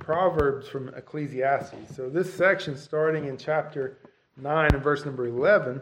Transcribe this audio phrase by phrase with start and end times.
[0.00, 1.94] Proverbs from Ecclesiastes.
[1.94, 3.98] So, this section, starting in chapter
[4.36, 5.80] 9 and verse number 11,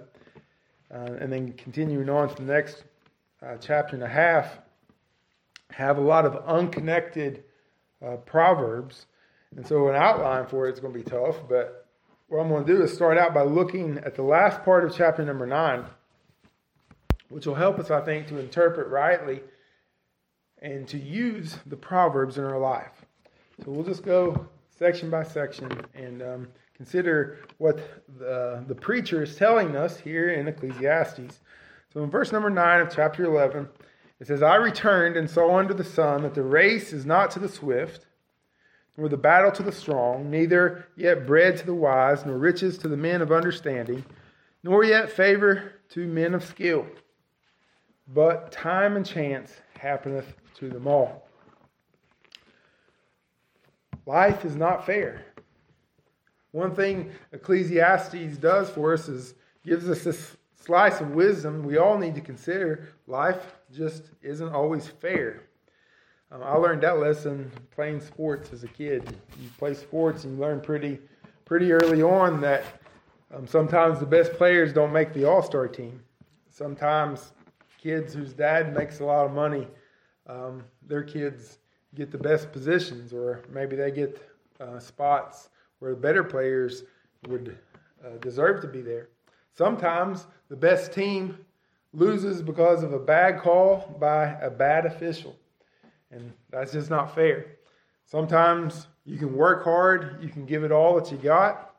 [0.91, 2.85] uh, and then continuing on to the next
[3.43, 4.59] uh, chapter and a half,
[5.71, 7.45] have a lot of unconnected
[8.04, 9.07] uh, Proverbs.
[9.56, 11.87] And so, an outline for it is going to be tough, but
[12.28, 14.94] what I'm going to do is start out by looking at the last part of
[14.94, 15.85] chapter number 9,
[17.30, 19.41] which will help us, I think, to interpret rightly
[20.60, 22.98] and to use the Proverbs in our life.
[23.65, 27.78] So we'll just go section by section and um, consider what
[28.19, 31.41] the, the preacher is telling us here in Ecclesiastes.
[31.92, 33.68] So in verse number 9 of chapter 11,
[34.20, 37.41] it says, I returned and saw under the sun that the race is not to
[37.41, 38.06] the swift,
[38.96, 42.88] nor the battle to the strong, neither yet bread to the wise, nor riches to
[42.88, 44.04] the men of understanding,
[44.62, 46.87] nor yet favor to men of skill.
[48.06, 51.27] But time and chance happeneth to them all.
[54.08, 55.20] Life is not fair.
[56.52, 61.98] One thing Ecclesiastes does for us is gives us this slice of wisdom we all
[61.98, 62.88] need to consider.
[63.06, 65.42] Life just isn't always fair.
[66.33, 69.03] Um, I learned that lesson playing sports as a kid.
[69.42, 71.00] You play sports and you learn pretty,
[71.45, 72.65] pretty early on that
[73.34, 76.00] um, sometimes the best players don't make the All Star team.
[76.48, 77.33] Sometimes
[77.77, 79.69] kids whose dad makes a lot of money,
[80.27, 81.58] um, their kids
[81.94, 84.20] get the best positions, or maybe they get
[84.61, 86.84] uh, spots where the better players
[87.27, 87.56] would
[88.05, 89.08] uh, deserve to be there.
[89.55, 91.39] Sometimes the best team
[91.92, 95.36] loses because of a bad call by a bad official,
[96.11, 97.47] and that's just not fair.
[98.05, 101.75] Sometimes you can work hard, you can give it all that you got,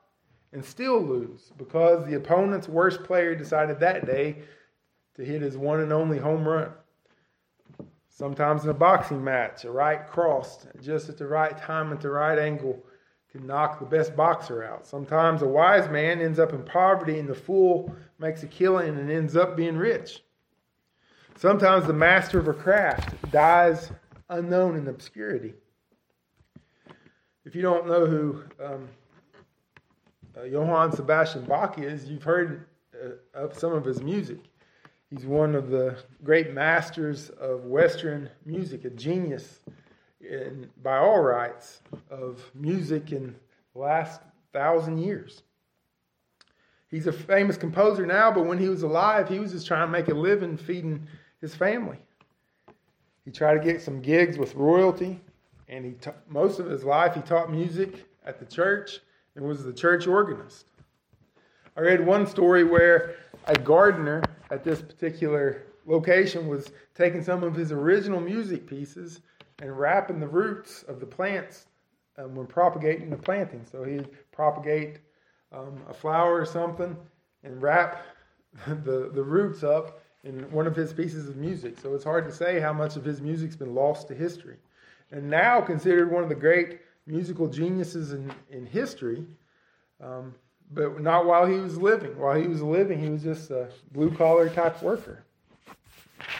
[0.51, 4.37] and still lose because the opponent's worst player decided that day
[5.15, 6.71] to hit his one and only home run.
[8.19, 12.09] Sometimes in a boxing match, a right cross just at the right time, at the
[12.09, 12.83] right angle,
[13.31, 14.85] can knock the best boxer out.
[14.85, 19.09] Sometimes a wise man ends up in poverty and the fool makes a killing and
[19.09, 20.21] ends up being rich.
[21.37, 23.89] Sometimes the master of a craft dies
[24.27, 25.53] unknown in obscurity.
[27.45, 28.89] If you don't know who um,
[30.37, 34.48] uh, Johann Sebastian Bach is, you've heard uh, of some of his music.
[35.09, 39.59] He's one of the great masters of Western music, a genius
[40.21, 41.81] in, by all rights
[42.11, 43.35] of music in
[43.73, 44.21] the last
[44.53, 45.41] thousand years.
[46.91, 49.91] He's a famous composer now, but when he was alive, he was just trying to
[49.91, 51.07] make a living feeding
[51.41, 51.99] his family.
[53.25, 55.19] He tried to get some gigs with royalty,
[55.67, 58.99] and he ta- most of his life he taught music at the church
[59.35, 60.65] and was the church organist.
[61.77, 63.15] I read one story where
[63.45, 69.21] a gardener at this particular location was taking some of his original music pieces
[69.61, 71.67] and wrapping the roots of the plants
[72.17, 73.65] um, when propagating the planting.
[73.69, 74.99] So he'd propagate
[75.51, 76.95] um, a flower or something
[77.43, 78.05] and wrap
[78.67, 81.79] the, the roots up in one of his pieces of music.
[81.79, 84.57] So it's hard to say how much of his music's been lost to history.
[85.11, 89.25] And now considered one of the great musical geniuses in, in history.
[90.01, 90.35] Um,
[90.69, 92.17] but not while he was living.
[92.17, 95.23] While he was living, he was just a blue collar type worker.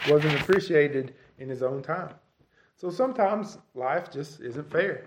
[0.08, 2.14] Wasn't appreciated in his own time.
[2.76, 5.04] So sometimes life just isn't fair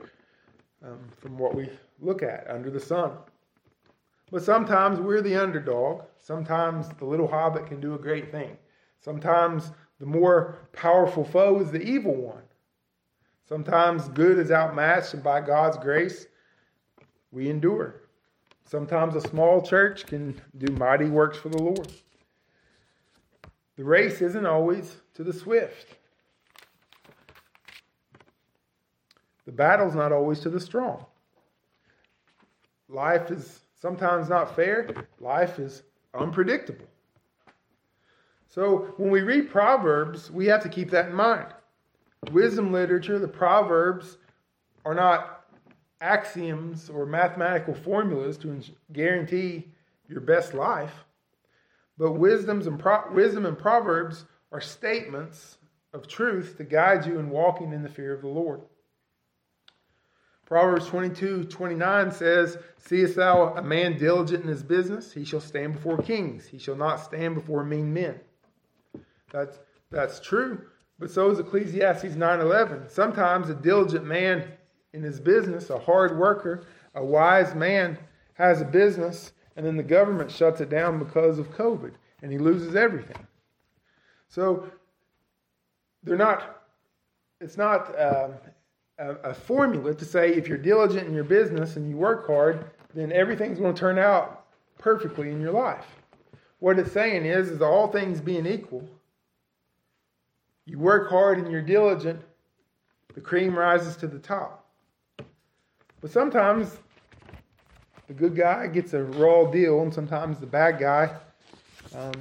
[0.84, 1.70] um, from what we
[2.00, 3.12] look at under the sun.
[4.32, 6.04] But sometimes we're the underdog.
[6.18, 8.58] Sometimes the little hobbit can do a great thing.
[9.00, 12.44] Sometimes the more powerful foe is the evil one.
[13.48, 16.28] Sometimes good is outmatched, and by God's grace,
[17.32, 18.03] we endure.
[18.66, 21.92] Sometimes a small church can do mighty works for the Lord.
[23.76, 25.96] The race isn't always to the swift.
[29.46, 31.06] The battle's not always to the strong.
[32.88, 34.90] Life is sometimes not fair.
[35.20, 36.86] Life is unpredictable.
[38.48, 41.48] So when we read Proverbs, we have to keep that in mind.
[42.32, 44.18] Wisdom literature, the Proverbs,
[44.86, 45.43] are not
[46.04, 48.62] axioms or mathematical formulas to
[48.92, 49.72] guarantee
[50.10, 51.06] your best life,
[51.98, 55.58] but wisdoms and pro- wisdom and proverbs are statements
[55.94, 58.62] of truth to guide you in walking in the fear of the Lord.
[60.46, 65.14] Proverbs 22 29 says, Seest thou a man diligent in his business?
[65.14, 66.46] He shall stand before kings.
[66.46, 68.20] He shall not stand before mean men.
[69.32, 69.58] That's,
[69.90, 70.62] that's true,
[71.00, 72.90] but so is Ecclesiastes 9 11.
[72.90, 74.52] Sometimes a diligent man
[74.94, 77.98] in his business, a hard worker, a wise man
[78.36, 82.38] has a business, and then the government shuts it down because of COVID, and he
[82.38, 83.28] loses everything.
[84.28, 84.70] So
[86.04, 86.62] they're not.
[87.42, 88.34] It's not um,
[88.98, 92.72] a, a formula to say if you're diligent in your business and you work hard,
[92.94, 94.46] then everything's going to turn out
[94.78, 95.86] perfectly in your life.
[96.60, 98.88] What it's saying is, is all things being equal,
[100.66, 102.22] you work hard and you're diligent,
[103.14, 104.63] the cream rises to the top.
[106.04, 106.80] But sometimes
[108.08, 111.16] the good guy gets a raw deal, and sometimes the bad guy
[111.96, 112.12] um,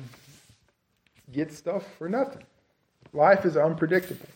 [1.32, 2.44] gets stuff for nothing.
[3.12, 4.28] Life is unpredictable.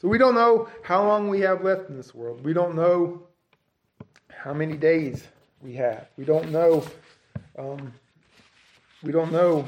[0.00, 2.42] So we don't know how long we have left in this world.
[2.42, 3.24] We don't know
[4.30, 5.28] how many days
[5.60, 6.08] we have.
[6.16, 6.86] We don't know.
[7.58, 7.92] Um,
[9.02, 9.66] we don't know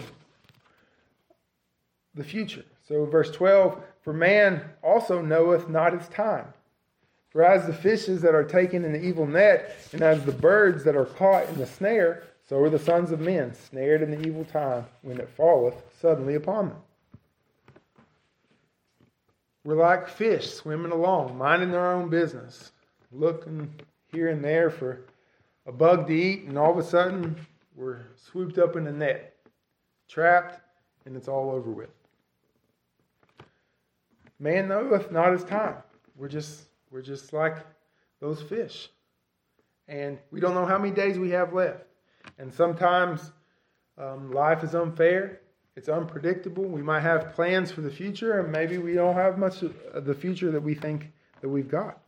[2.14, 2.64] the future.
[2.88, 6.54] So, verse 12 For man also knoweth not his time.
[7.36, 10.84] For as the fishes that are taken in the evil net, and as the birds
[10.84, 14.26] that are caught in the snare, so are the sons of men snared in the
[14.26, 16.78] evil time when it falleth suddenly upon them.
[19.64, 22.72] We're like fish swimming along, minding their own business,
[23.12, 23.70] looking
[24.10, 25.02] here and there for
[25.66, 27.36] a bug to eat, and all of a sudden
[27.74, 29.36] we're swooped up in a net,
[30.08, 30.58] trapped,
[31.04, 31.90] and it's all over with.
[34.40, 35.76] Man knoweth not his time.
[36.16, 36.62] We're just
[36.96, 37.58] we're just like
[38.22, 38.88] those fish.
[39.86, 41.84] And we don't know how many days we have left.
[42.38, 43.32] And sometimes
[43.98, 45.42] um, life is unfair.
[45.76, 46.64] It's unpredictable.
[46.64, 50.14] We might have plans for the future, and maybe we don't have much of the
[50.14, 51.12] future that we think
[51.42, 52.00] that we've got.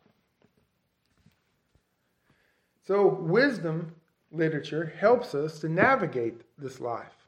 [2.87, 3.95] So, wisdom
[4.33, 7.27] literature helps us to navigate this life.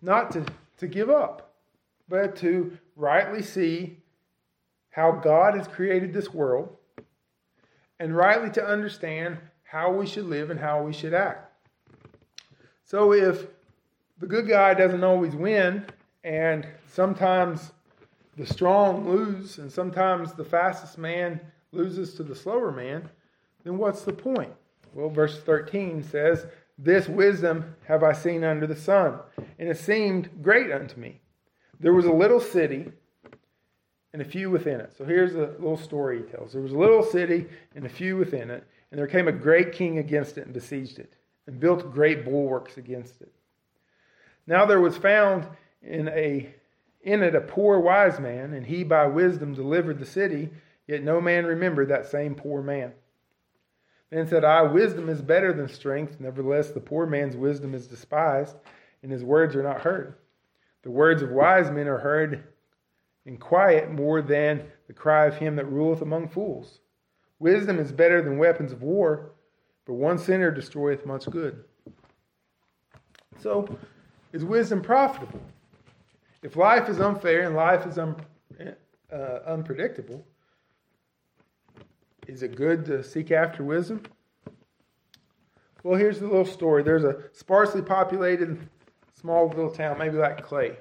[0.00, 0.46] Not to,
[0.78, 1.52] to give up,
[2.08, 3.98] but to rightly see
[4.94, 6.76] how God has created this world
[7.98, 11.52] and rightly to understand how we should live and how we should act.
[12.84, 13.48] So if
[14.20, 15.84] the good guy doesn't always win,
[16.22, 17.72] and sometimes
[18.36, 21.40] the strong lose, and sometimes the fastest man
[21.72, 23.08] loses to the slower man,
[23.64, 24.52] then what's the point?
[24.92, 26.46] Well, verse 13 says,
[26.78, 29.18] This wisdom have I seen under the sun,
[29.58, 31.20] and it seemed great unto me.
[31.80, 32.92] There was a little city
[34.14, 34.94] and a few within it.
[34.96, 36.52] So here's a little story he tells.
[36.52, 39.72] There was a little city and a few within it, and there came a great
[39.72, 41.14] king against it and besieged it,
[41.48, 43.32] and built great bulwarks against it.
[44.46, 45.48] Now there was found
[45.82, 46.54] in a
[47.02, 50.48] in it a poor wise man, and he by wisdom delivered the city,
[50.86, 52.92] yet no man remembered that same poor man.
[54.10, 58.54] Then said I, Wisdom is better than strength, nevertheless the poor man's wisdom is despised,
[59.02, 60.14] and his words are not heard.
[60.82, 62.44] The words of wise men are heard
[63.26, 66.80] in quiet more than the cry of him that ruleth among fools.
[67.38, 69.32] Wisdom is better than weapons of war,
[69.86, 71.64] but one sinner destroyeth much good.
[73.40, 73.78] So,
[74.32, 75.40] is wisdom profitable?
[76.42, 78.16] If life is unfair and life is un,
[79.12, 79.16] uh,
[79.46, 80.24] unpredictable,
[82.26, 84.02] is it good to seek after wisdom?
[85.82, 86.82] Well, here's the little story.
[86.82, 88.68] There's a sparsely populated
[89.20, 90.78] small little town, maybe like Clay.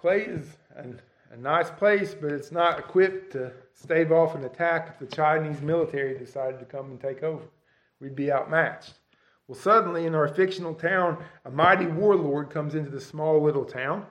[0.00, 0.98] Clay is an,
[1.30, 5.60] a nice place, but it's not equipped to stave off an attack if the Chinese
[5.60, 7.44] military decided to come and take over.
[8.00, 8.94] We'd be outmatched.
[9.46, 14.06] Well, suddenly in our fictional town, a mighty warlord comes into the small little town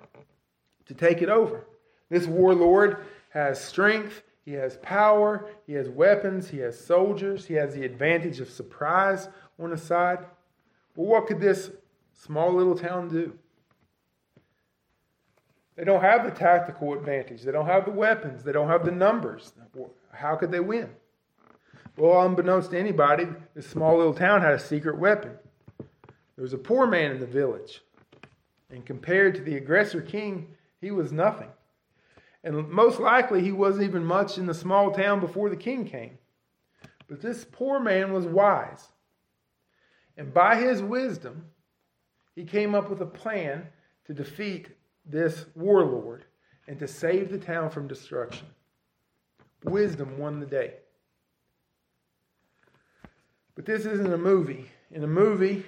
[0.86, 1.66] to take it over.
[2.10, 2.98] This warlord
[3.30, 8.40] has strength, he has power, he has weapons, he has soldiers, he has the advantage
[8.42, 9.28] of surprise
[9.60, 10.20] on his side.
[10.96, 11.72] Well, what could this
[12.14, 13.34] small little town do?
[15.80, 17.44] They don't have the tactical advantage.
[17.44, 18.44] They don't have the weapons.
[18.44, 19.54] They don't have the numbers.
[20.12, 20.90] How could they win?
[21.96, 25.38] Well, unbeknownst to anybody, this small little town had a secret weapon.
[25.78, 27.80] There was a poor man in the village.
[28.70, 30.50] And compared to the aggressor king,
[30.82, 31.48] he was nothing.
[32.44, 36.18] And most likely, he wasn't even much in the small town before the king came.
[37.08, 38.90] But this poor man was wise.
[40.18, 41.46] And by his wisdom,
[42.36, 43.68] he came up with a plan
[44.08, 44.72] to defeat
[45.10, 46.26] this warlord
[46.68, 48.48] and to save the town from destruction.
[49.64, 50.74] Wisdom won the day.
[53.56, 54.70] But this isn't a movie.
[54.92, 55.66] In a movie,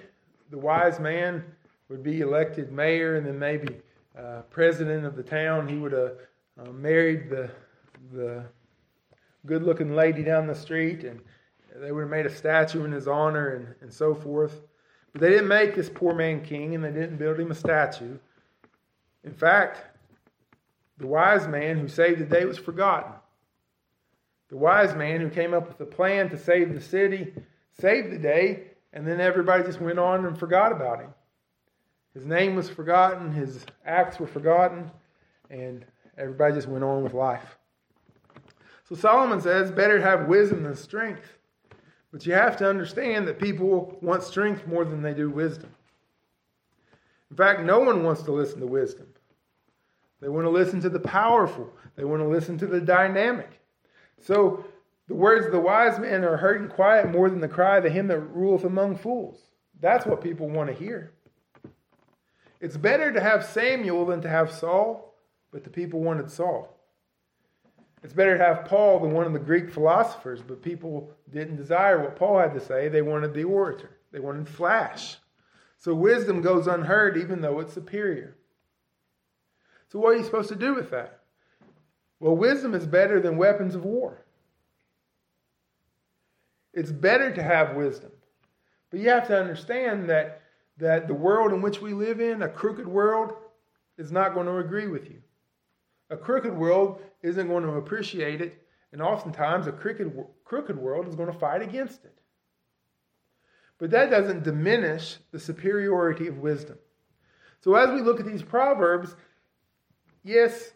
[0.49, 1.43] the wise man
[1.89, 3.81] would be elected mayor and then maybe
[4.17, 5.67] uh, president of the town.
[5.67, 6.17] He would have
[6.59, 7.49] uh, married the,
[8.13, 8.45] the
[9.45, 11.19] good looking lady down the street and
[11.75, 14.61] they would have made a statue in his honor and, and so forth.
[15.11, 18.17] But they didn't make this poor man king and they didn't build him a statue.
[19.23, 19.81] In fact,
[20.97, 23.13] the wise man who saved the day was forgotten.
[24.49, 27.33] The wise man who came up with a plan to save the city
[27.79, 28.63] saved the day,
[28.93, 31.13] and then everybody just went on and forgot about him.
[32.13, 34.91] His name was forgotten, his acts were forgotten,
[35.49, 35.85] and
[36.17, 37.57] everybody just went on with life.
[38.89, 41.37] So Solomon says, better to have wisdom than strength.
[42.11, 45.73] But you have to understand that people want strength more than they do wisdom.
[47.31, 49.07] In fact, no one wants to listen to wisdom.
[50.19, 53.59] They want to listen to the powerful, they want to listen to the dynamic.
[54.19, 54.65] So
[55.07, 57.85] the words of the wise man are heard in quiet more than the cry of
[57.85, 59.39] him that ruleth among fools.
[59.79, 61.13] That's what people want to hear.
[62.59, 65.15] It's better to have Samuel than to have Saul,
[65.51, 66.77] but the people wanted Saul.
[68.03, 72.01] It's better to have Paul than one of the Greek philosophers, but people didn't desire
[72.01, 72.89] what Paul had to say.
[72.89, 75.17] They wanted the orator, they wanted flash.
[75.81, 78.37] So wisdom goes unheard even though it's superior.
[79.91, 81.21] So, what are you supposed to do with that?
[82.19, 84.23] Well, wisdom is better than weapons of war.
[86.71, 88.11] It's better to have wisdom.
[88.91, 90.43] But you have to understand that,
[90.77, 93.33] that the world in which we live in, a crooked world,
[93.97, 95.23] is not going to agree with you.
[96.11, 100.13] A crooked world isn't going to appreciate it, and oftentimes a crooked,
[100.45, 102.20] crooked world is going to fight against it.
[103.81, 106.77] But that doesn't diminish the superiority of wisdom.
[107.61, 109.15] So as we look at these proverbs,
[110.23, 110.73] yes,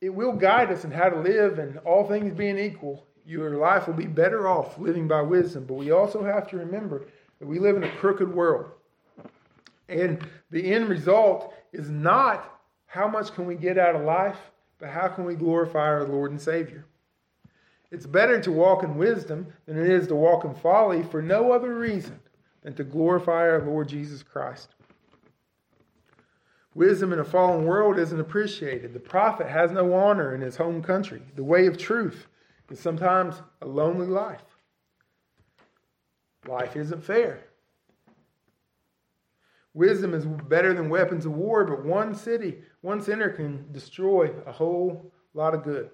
[0.00, 3.88] it will guide us in how to live, and all things being equal, your life
[3.88, 5.64] will be better off living by wisdom.
[5.64, 7.04] But we also have to remember
[7.40, 8.70] that we live in a crooked world.
[9.88, 14.38] And the end result is not how much can we get out of life,
[14.78, 16.86] but how can we glorify our Lord and Savior?
[17.90, 21.52] It's better to walk in wisdom than it is to walk in folly for no
[21.52, 22.20] other reason
[22.62, 24.74] than to glorify our Lord Jesus Christ.
[26.74, 28.94] Wisdom in a fallen world isn't appreciated.
[28.94, 31.22] The prophet has no honor in his home country.
[31.34, 32.26] The way of truth
[32.70, 34.44] is sometimes a lonely life.
[36.46, 37.44] Life isn't fair.
[39.74, 44.52] Wisdom is better than weapons of war, but one city, one sinner can destroy a
[44.52, 45.90] whole lot of good.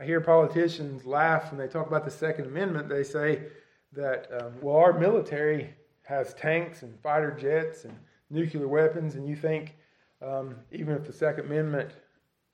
[0.00, 2.88] I hear politicians laugh when they talk about the Second Amendment.
[2.88, 3.42] They say
[3.92, 5.70] that, um, well, our military
[6.02, 7.96] has tanks and fighter jets and
[8.28, 9.76] nuclear weapons, and you think
[10.20, 11.90] um, even if the Second Amendment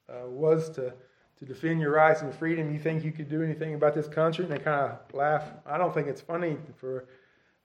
[0.09, 0.93] uh, was to,
[1.39, 4.45] to defend your rights and freedom, you think you could do anything about this country?
[4.45, 5.45] And they kind of laugh.
[5.65, 7.07] I don't think it's funny for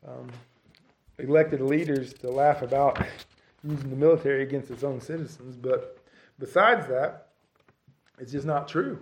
[0.08, 0.30] um,
[1.20, 3.06] elected leaders to laugh about
[3.64, 5.58] using the military against its own citizens.
[5.58, 5.98] But
[6.40, 7.28] besides that,
[8.20, 9.00] it's just not true.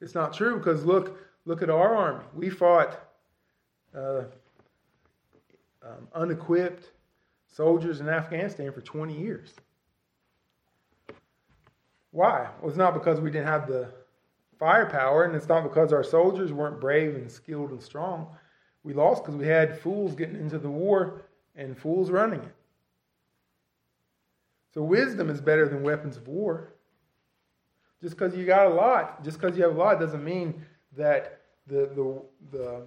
[0.00, 2.24] It's not true because look, look at our army.
[2.34, 2.98] We fought
[3.94, 4.22] uh,
[5.82, 6.90] um, unequipped
[7.46, 9.54] soldiers in Afghanistan for 20 years.
[12.12, 12.48] Why?
[12.60, 13.92] Well, it's not because we didn't have the
[14.58, 18.28] firepower, and it's not because our soldiers weren't brave and skilled and strong.
[18.82, 21.22] We lost because we had fools getting into the war
[21.54, 22.54] and fools running it.
[24.72, 26.74] So wisdom is better than weapons of war.
[28.02, 30.64] Just because you got a lot, just because you have a lot, doesn't mean
[30.96, 32.82] that the, the, the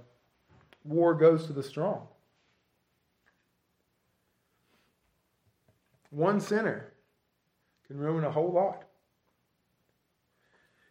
[0.84, 2.08] war goes to the strong.
[6.10, 6.94] One sinner
[7.88, 8.86] can ruin a whole lot.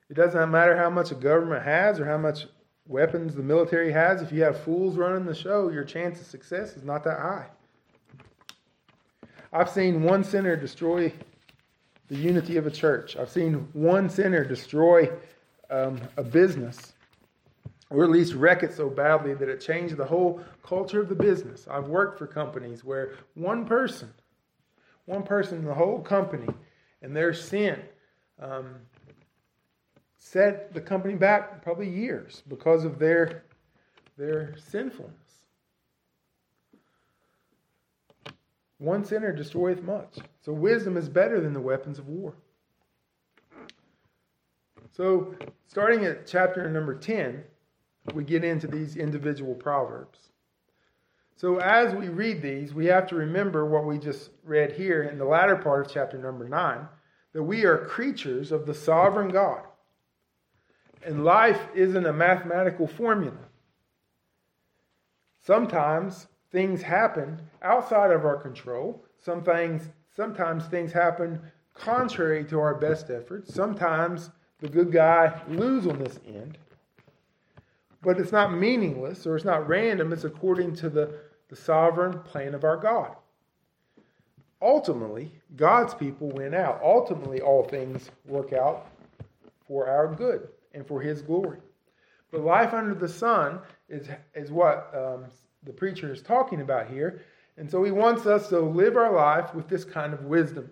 [0.08, 2.46] It doesn't matter how much a government has or how much
[2.86, 6.76] weapons the military has, if you have fools running the show, your chance of success
[6.76, 7.46] is not that high.
[9.52, 11.12] I've seen one sinner destroy
[12.08, 13.16] the unity of a church.
[13.16, 15.10] I've seen one sinner destroy
[15.70, 16.92] um, a business,
[17.90, 21.14] or at least wreck it so badly that it changed the whole culture of the
[21.14, 21.66] business.
[21.70, 24.12] I've worked for companies where one person,
[25.06, 26.48] one person in the whole company,
[27.00, 27.80] and their sin
[28.40, 28.76] um,
[30.16, 33.44] set the company back probably years because of their,
[34.16, 35.21] their sinfulness.
[38.82, 40.18] One sinner destroyeth much.
[40.40, 42.34] So wisdom is better than the weapons of war.
[44.90, 45.36] So,
[45.68, 47.44] starting at chapter number 10,
[48.12, 50.18] we get into these individual proverbs.
[51.36, 55.16] So, as we read these, we have to remember what we just read here in
[55.16, 56.88] the latter part of chapter number 9
[57.34, 59.62] that we are creatures of the sovereign God.
[61.06, 63.48] And life isn't a mathematical formula.
[65.40, 69.02] Sometimes things happen outside of our control.
[69.18, 71.40] Some things, sometimes things happen
[71.74, 73.52] contrary to our best efforts.
[73.52, 74.30] Sometimes
[74.60, 76.58] the good guy lose on this end.
[78.02, 80.12] But it's not meaningless or it's not random.
[80.12, 81.14] It's according to the,
[81.48, 83.16] the sovereign plan of our God.
[84.60, 86.80] Ultimately, God's people win out.
[86.84, 88.86] Ultimately, all things work out
[89.66, 91.58] for our good and for his glory.
[92.30, 95.24] But life under the sun is, is what um,
[95.64, 97.22] the preacher is talking about here.
[97.56, 100.70] And so he wants us to live our life with this kind of wisdom.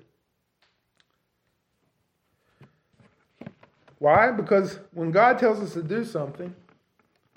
[3.99, 4.30] Why?
[4.30, 6.54] Because when God tells us to do something,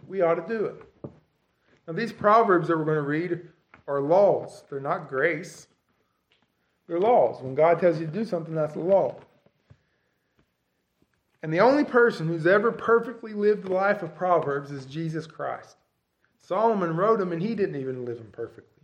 [0.07, 1.11] we ought to do it.
[1.85, 3.41] Now, these proverbs that we're going to read
[3.87, 5.67] are laws, they're not grace.
[6.87, 7.41] They're laws.
[7.41, 9.15] When God tells you to do something, that's a law.
[11.41, 15.77] And the only person who's ever perfectly lived the life of Proverbs is Jesus Christ.
[16.43, 18.83] Solomon wrote them, and he didn't even live them perfectly.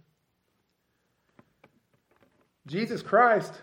[2.68, 3.54] Jesus Christ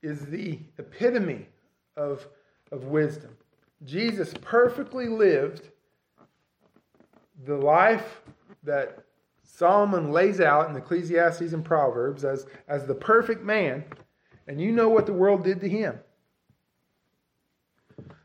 [0.00, 1.48] is the epitome
[1.96, 2.26] of,
[2.70, 3.36] of wisdom.
[3.84, 5.70] Jesus perfectly lived
[7.44, 8.22] the life
[8.62, 9.02] that
[9.42, 13.84] Solomon lays out in Ecclesiastes and Proverbs as, as the perfect man,
[14.46, 15.98] and you know what the world did to him.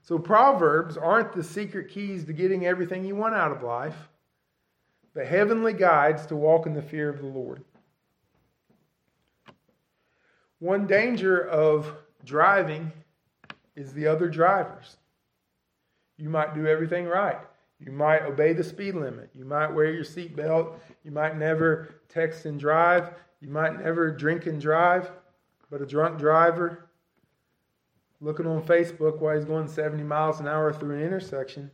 [0.03, 4.09] So, Proverbs aren't the secret keys to getting everything you want out of life,
[5.17, 7.63] but heavenly guides to walk in the fear of the Lord.
[10.59, 11.91] One danger of
[12.24, 12.91] driving
[13.75, 14.97] is the other drivers.
[16.17, 17.39] You might do everything right.
[17.79, 19.31] You might obey the speed limit.
[19.33, 20.75] You might wear your seatbelt.
[21.03, 23.09] You might never text and drive.
[23.41, 25.09] You might never drink and drive.
[25.71, 26.89] But a drunk driver
[28.21, 31.71] looking on Facebook while he's going 70 miles an hour through an intersection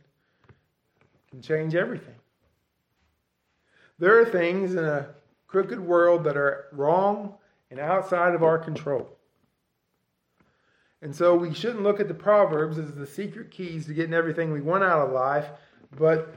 [1.28, 2.14] can change everything.
[3.98, 5.08] There are things in a
[5.46, 7.34] crooked world that are wrong
[7.70, 9.08] and outside of our control.
[11.00, 14.52] And so we shouldn't look at the Proverbs as the secret keys to getting everything
[14.52, 15.48] we want out of life,
[15.96, 16.34] but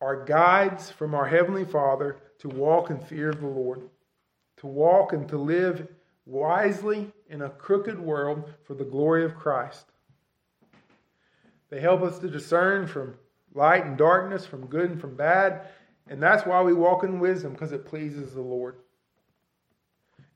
[0.00, 3.88] are guides from our Heavenly Father to walk in fear of the Lord,
[4.58, 5.88] to walk and to live
[6.26, 9.86] wisely in a crooked world for the glory of Christ.
[11.70, 13.14] They help us to discern from
[13.54, 15.68] light and darkness, from good and from bad,
[16.08, 18.76] and that's why we walk in wisdom, because it pleases the Lord.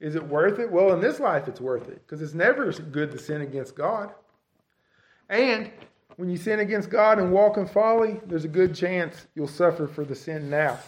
[0.00, 0.70] Is it worth it?
[0.70, 4.12] Well, in this life, it's worth it, because it's never good to sin against God.
[5.28, 5.70] And
[6.16, 9.86] when you sin against God and walk in folly, there's a good chance you'll suffer
[9.86, 10.78] for the sin now.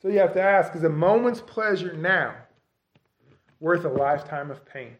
[0.00, 2.34] So you have to ask is a moment's pleasure now
[3.58, 4.96] worth a lifetime of pain?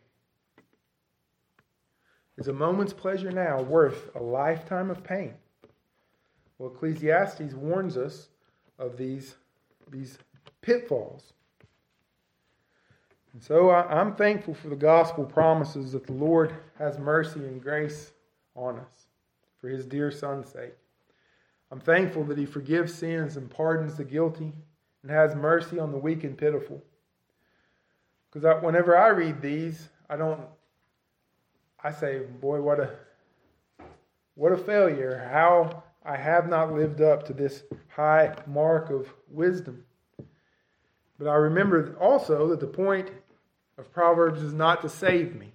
[2.39, 5.35] Is a moment's pleasure now worth a lifetime of pain?
[6.59, 8.29] Well, Ecclesiastes warns us
[8.79, 9.35] of these,
[9.91, 10.19] these
[10.61, 11.33] pitfalls.
[13.33, 17.63] And so I, I'm thankful for the gospel promises that the Lord has mercy and
[17.63, 18.13] grace
[18.55, 19.07] on us
[19.61, 20.75] for his dear son's sake.
[21.71, 24.53] I'm thankful that he forgives sins and pardons the guilty
[25.03, 26.83] and has mercy on the weak and pitiful.
[28.33, 30.41] Because whenever I read these, I don't,
[31.83, 32.91] I say, boy, what a,
[34.35, 35.29] what a failure.
[35.33, 39.85] How I have not lived up to this high mark of wisdom.
[41.19, 43.11] But I remember also that the point
[43.77, 45.53] of Proverbs is not to save me,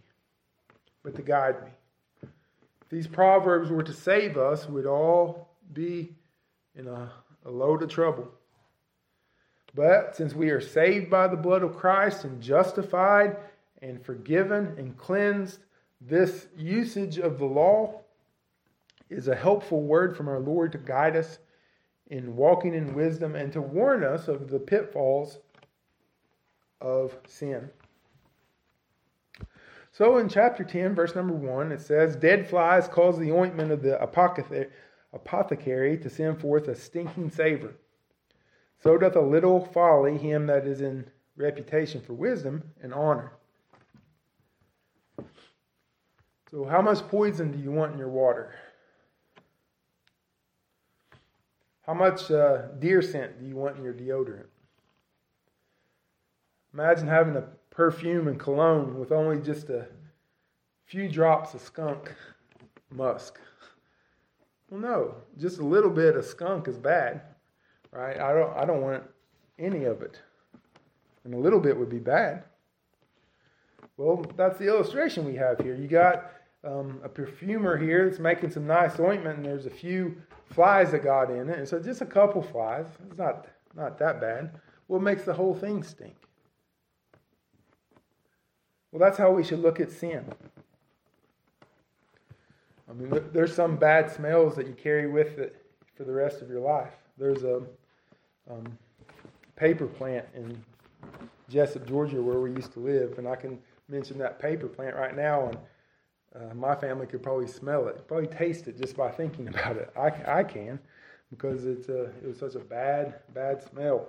[1.04, 1.70] but to guide me.
[2.24, 6.16] If these Proverbs were to save us, we'd all be
[6.76, 7.12] in a,
[7.46, 8.28] a load of trouble.
[9.74, 13.38] But since we are saved by the blood of Christ and justified
[13.82, 15.60] and forgiven and cleansed,
[16.02, 18.01] this usage of the law
[19.12, 21.40] is a helpful word from our Lord to guide us
[22.08, 25.40] in walking in wisdom and to warn us of the pitfalls
[26.80, 27.70] of sin.
[29.92, 33.82] So in chapter 10, verse number 1, it says, Dead flies cause the ointment of
[33.82, 34.02] the
[35.14, 37.76] apothecary to send forth a stinking savor.
[38.82, 43.34] So doth a little folly him that is in reputation for wisdom and honor.
[46.50, 48.54] So, how much poison do you want in your water?
[51.92, 54.46] How much uh, deer scent do you want in your deodorant?
[56.74, 59.88] Imagine having a perfume and cologne with only just a
[60.86, 62.16] few drops of skunk
[62.90, 63.42] musk.
[64.70, 67.24] Well, no, just a little bit of skunk is bad
[67.92, 68.18] right?
[68.18, 69.04] I don't, I don't want
[69.60, 70.18] any of it.
[71.26, 72.46] And a little bit would be bad.
[73.98, 75.76] Well, that's the illustration we have here.
[75.76, 76.32] You got
[76.64, 81.04] um, a perfumer here that's making some nice ointment, and there's a few flies that
[81.04, 81.58] got in it.
[81.58, 82.86] And so just a couple flies.
[83.08, 84.60] It's not, not that bad.
[84.88, 86.16] What makes the whole thing stink?
[88.92, 90.26] Well, that's how we should look at sin.
[92.90, 96.50] I mean, there's some bad smells that you carry with it for the rest of
[96.50, 96.94] your life.
[97.18, 97.62] There's a
[98.50, 98.78] um,
[99.56, 100.62] paper plant in
[101.50, 105.16] Jesup, Georgia, where we used to live, and I can mention that paper plant right
[105.16, 105.58] now, and
[106.36, 109.92] uh, my family could probably smell it, probably taste it just by thinking about it.
[109.98, 110.80] I, I can,
[111.30, 114.08] because it's a, it was such a bad, bad smell.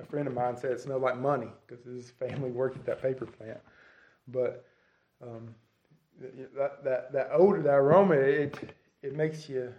[0.00, 3.02] A friend of mine said it smelled like money because his family worked at that
[3.02, 3.58] paper plant.
[4.28, 4.64] But
[5.22, 5.54] um,
[6.20, 9.72] that, that, that odor, that aroma, it, it it makes you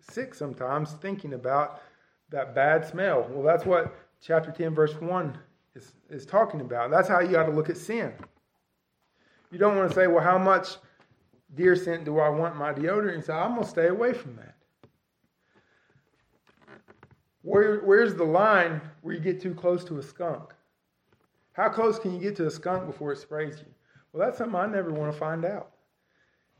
[0.00, 1.82] sick sometimes thinking about
[2.30, 3.26] that bad smell.
[3.30, 5.38] Well, that's what chapter 10, verse 1
[5.74, 6.90] is, is talking about.
[6.90, 8.12] That's how you got to look at sin.
[9.50, 10.76] You don't want to say, well, how much
[11.54, 13.24] deer scent do I want my deodorant?
[13.24, 14.54] Say, I'm going to stay away from that.
[17.42, 20.52] Where, where's the line where you get too close to a skunk?
[21.52, 23.72] How close can you get to a skunk before it sprays you?
[24.12, 25.70] Well, that's something I never want to find out.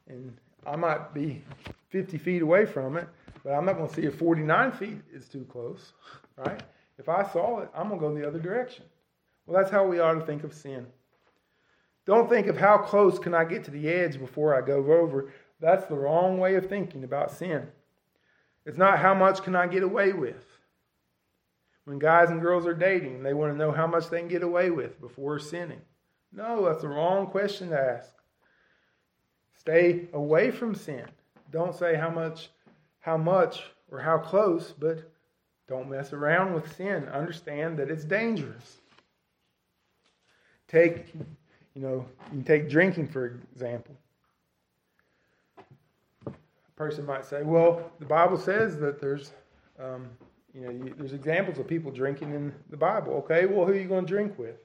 [0.09, 1.42] And I might be
[1.88, 3.09] 50 feet away from it,
[3.42, 5.92] but I'm not going to see if 49 feet is too close,
[6.37, 6.62] right?
[6.99, 8.85] If I saw it, I'm going to go the other direction.
[9.46, 10.87] Well, that's how we ought to think of sin.
[12.07, 15.33] Don't think of how close can I get to the edge before I go over.
[15.61, 17.69] That's the wrong way of thinking about sin.
[18.64, 20.45] It's not how much can I get away with.
[21.85, 24.42] When guys and girls are dating, they want to know how much they can get
[24.42, 25.81] away with before sinning.
[26.33, 28.12] No, that's the wrong question to ask.
[29.57, 31.07] Stay away from sin.
[31.51, 32.51] Don't say how much
[33.01, 35.09] how much or how close, but
[35.69, 37.09] don't mess around with sin.
[37.09, 38.79] Understand that it's dangerous.
[40.66, 41.14] Take,
[41.76, 43.94] you know, you can take drinking for example.
[46.26, 46.32] A
[46.74, 49.32] person might say, well, the Bible says that there's,
[49.78, 50.08] um,
[50.54, 53.12] you know, you, there's examples of people drinking in the Bible.
[53.14, 54.56] Okay, well, who are you going to drink with?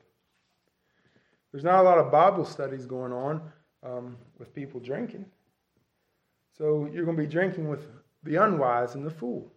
[1.52, 3.42] There's not a lot of Bible studies going on
[3.84, 5.26] um, with people drinking.
[6.58, 7.88] So you're going to be drinking with
[8.24, 9.52] the unwise and the fool.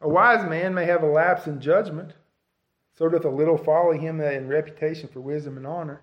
[0.00, 2.14] A wise man may have a lapse in judgment,
[2.94, 6.00] so doth a little folly him that in reputation for wisdom and honor.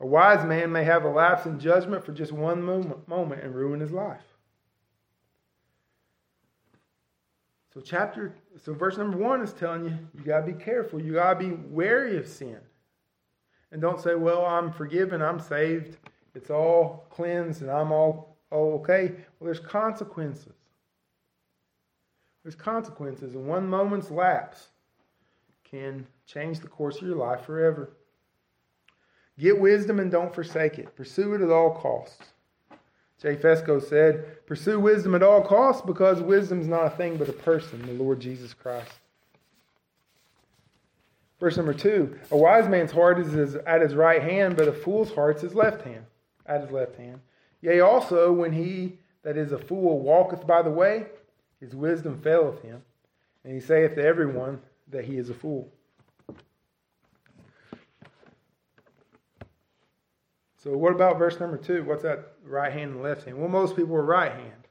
[0.00, 3.80] A wise man may have a lapse in judgment for just one moment and ruin
[3.80, 4.22] his life.
[7.74, 11.00] So chapter so verse number 1 is telling you you got to be careful.
[11.00, 12.58] You got to be wary of sin.
[13.70, 15.98] And don't say, "Well, I'm forgiven, I'm saved.
[16.34, 19.08] It's all cleansed and I'm all Oh, okay.
[19.38, 20.54] Well, there's consequences.
[22.42, 24.68] There's consequences, and one moment's lapse
[25.64, 27.92] can change the course of your life forever.
[29.38, 30.96] Get wisdom and don't forsake it.
[30.96, 32.32] Pursue it at all costs.
[33.22, 37.28] Jay Fesko said, Pursue wisdom at all costs because wisdom is not a thing but
[37.28, 38.92] a person, the Lord Jesus Christ.
[41.40, 45.12] Verse number two A wise man's heart is at his right hand, but a fool's
[45.12, 46.04] heart is left hand,
[46.46, 47.20] at his left hand.
[47.60, 51.06] Yea, also, when he that is a fool walketh by the way,
[51.60, 52.82] his wisdom faileth him,
[53.44, 55.68] and he saith to everyone that he is a fool.
[60.62, 61.84] So, what about verse number two?
[61.84, 63.38] What's that right hand and left hand?
[63.38, 64.66] Well, most people are right hand,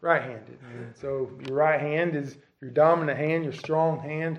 [0.00, 0.58] right handed.
[0.94, 4.38] So, your right hand is your dominant hand, your strong hand.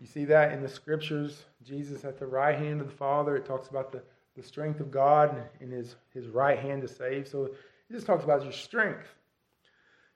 [0.00, 1.44] You see that in the scriptures.
[1.64, 3.36] Jesus at the right hand of the Father.
[3.36, 4.02] It talks about the
[4.38, 7.26] the strength of God in his, his right hand to save.
[7.26, 7.54] So it
[7.90, 9.08] just talks about your strength.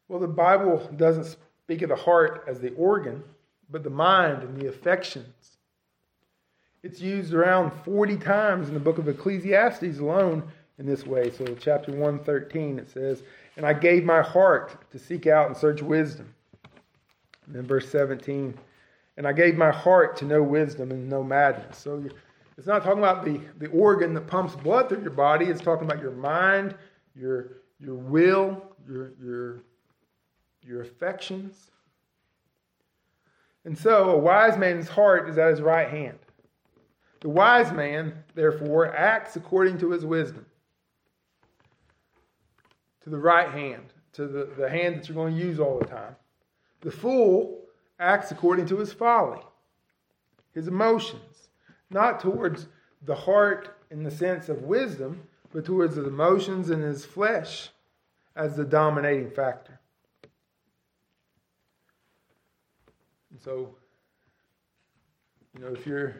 [0.09, 3.22] Well, the Bible doesn't speak of the heart as the organ,
[3.68, 5.51] but the mind and the affections.
[6.82, 10.42] It's used around 40 times in the book of Ecclesiastes alone
[10.78, 11.30] in this way.
[11.30, 13.22] So, chapter 113, it says,
[13.56, 16.34] And I gave my heart to seek out and search wisdom.
[17.46, 18.58] And then verse 17,
[19.16, 21.78] And I gave my heart to know wisdom and know madness.
[21.78, 22.02] So,
[22.58, 25.46] it's not talking about the, the organ that pumps blood through your body.
[25.46, 26.74] It's talking about your mind,
[27.14, 29.62] your, your will, your, your,
[30.62, 31.70] your affections.
[33.64, 36.18] And so a wise man's heart is at his right hand.
[37.22, 40.44] The wise man, therefore, acts according to his wisdom.
[43.04, 45.87] To the right hand, to the, the hand that you're going to use all the
[45.87, 46.16] time.
[46.80, 47.61] The fool
[48.00, 49.40] acts according to his folly,
[50.52, 51.48] his emotions
[51.92, 52.66] not towards
[53.02, 57.70] the heart in the sense of wisdom, but towards the emotions and his flesh
[58.35, 59.78] as the dominating factor.
[63.30, 63.76] And so,
[65.54, 66.16] you know, if you're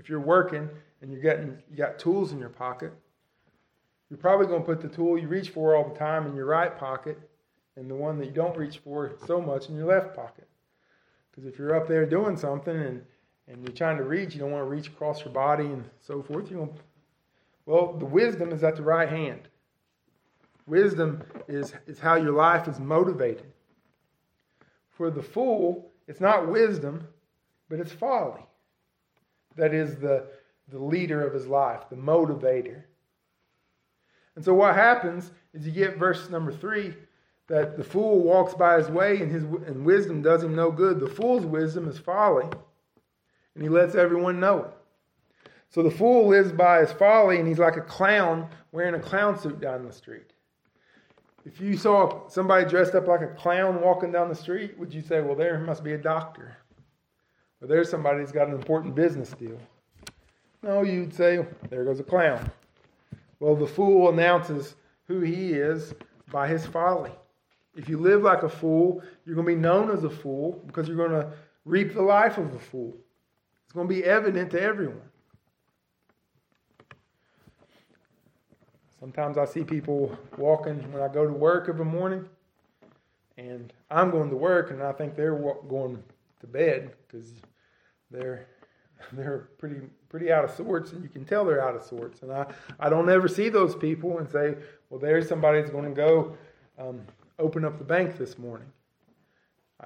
[0.00, 0.68] if you're working
[1.00, 2.92] and you're getting you got tools in your pocket,
[4.08, 6.46] you're probably going to put the tool you reach for all the time in your
[6.46, 7.16] right pocket
[7.76, 10.48] and the one that you don't reach for so much in your left pocket.
[11.30, 13.02] Because if you're up there doing something and
[13.50, 16.22] and you're trying to reach, you don't want to reach across your body and so
[16.22, 16.50] forth.
[16.50, 16.72] You don't,
[17.66, 19.48] well, the wisdom is at the right hand.
[20.66, 23.52] Wisdom is, is how your life is motivated.
[24.90, 27.08] For the fool, it's not wisdom,
[27.68, 28.42] but it's folly.
[29.56, 30.26] That is the,
[30.68, 32.84] the leader of his life, the motivator.
[34.36, 36.94] And so what happens is you get verse number three
[37.48, 41.00] that the fool walks by his way and his and wisdom does him no good.
[41.00, 42.46] The fool's wisdom is folly
[43.54, 44.70] and he lets everyone know it.
[45.70, 49.38] So the fool lives by his folly, and he's like a clown wearing a clown
[49.38, 50.32] suit down the street.
[51.44, 55.00] If you saw somebody dressed up like a clown walking down the street, would you
[55.00, 56.56] say, well, there must be a doctor?
[57.60, 59.58] Or there's somebody that's got an important business deal?
[60.62, 62.50] No, you'd say, there goes a clown.
[63.38, 65.94] Well, the fool announces who he is
[66.30, 67.12] by his folly.
[67.76, 70.88] If you live like a fool, you're going to be known as a fool because
[70.88, 71.32] you're going to
[71.64, 72.94] reap the life of a fool.
[73.64, 75.00] It's going to be evident to everyone.
[78.98, 82.28] Sometimes I see people walking when I go to work every morning,
[83.38, 86.02] and I'm going to work, and I think they're going
[86.40, 87.32] to bed because
[88.10, 88.46] they're
[89.12, 92.22] they're pretty pretty out of sorts, and you can tell they're out of sorts.
[92.22, 92.46] And I,
[92.78, 94.56] I don't ever see those people and say,
[94.88, 96.36] well, there's somebody that's going to go
[96.78, 97.00] um,
[97.38, 98.66] open up the bank this morning.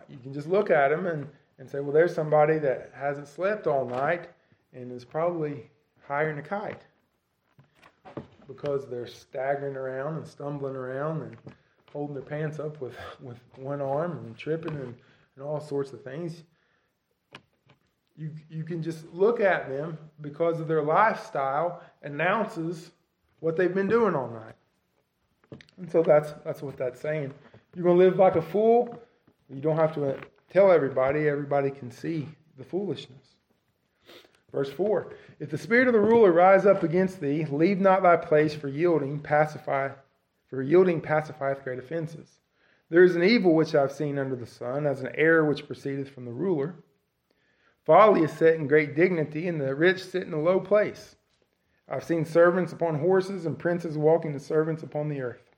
[0.08, 1.26] You can just look at them and,
[1.58, 4.28] and say, well, there's somebody that hasn't slept all night
[4.72, 5.70] and is probably
[6.08, 6.82] hiring a kite
[8.48, 11.36] because they're staggering around and stumbling around and
[11.92, 14.94] holding their pants up with, with one arm and tripping and,
[15.36, 16.42] and all sorts of things.
[18.16, 22.90] You, you can just look at them because of their lifestyle announces
[23.40, 24.54] what they've been doing all night.
[25.78, 27.32] And so that's, that's what that's saying.
[27.74, 29.00] You're going to live like a fool.
[29.48, 30.20] You don't have to uh,
[30.52, 33.34] tell everybody, everybody can see the foolishness.
[34.52, 38.16] Verse 4 If the spirit of the ruler rise up against thee, leave not thy
[38.16, 39.90] place for yielding, pacify,
[40.48, 42.38] for yielding pacifieth great offenses.
[42.88, 45.66] There is an evil which I have seen under the sun, as an error which
[45.66, 46.76] proceedeth from the ruler.
[47.84, 51.16] Folly is set in great dignity, and the rich sit in a low place.
[51.88, 55.50] I've seen servants upon horses, and princes walking the servants upon the earth.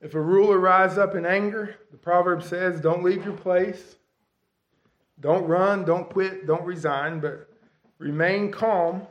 [0.00, 3.96] If a ruler rise up in anger, the proverb says, Don't leave your place.
[5.20, 7.48] Don't run, don't quit, don't resign, but
[7.98, 9.02] remain calm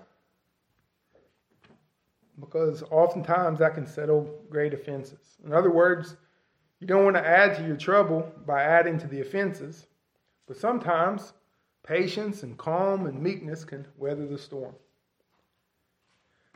[2.40, 5.38] because oftentimes that can settle great offenses.
[5.44, 6.16] In other words,
[6.80, 9.88] you don't want to add to your trouble by adding to the offenses,
[10.48, 11.34] but sometimes
[11.84, 14.74] patience and calm and meekness can weather the storm.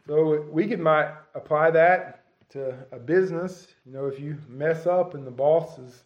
[0.08, 3.68] So we could might apply that to a business.
[3.86, 6.04] You know, if you mess up and the boss is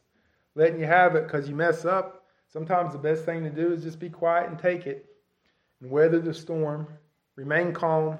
[0.54, 3.84] letting you have it because you mess up, Sometimes the best thing to do is
[3.84, 5.06] just be quiet and take it
[5.82, 6.88] and weather the storm,
[7.36, 8.18] remain calm,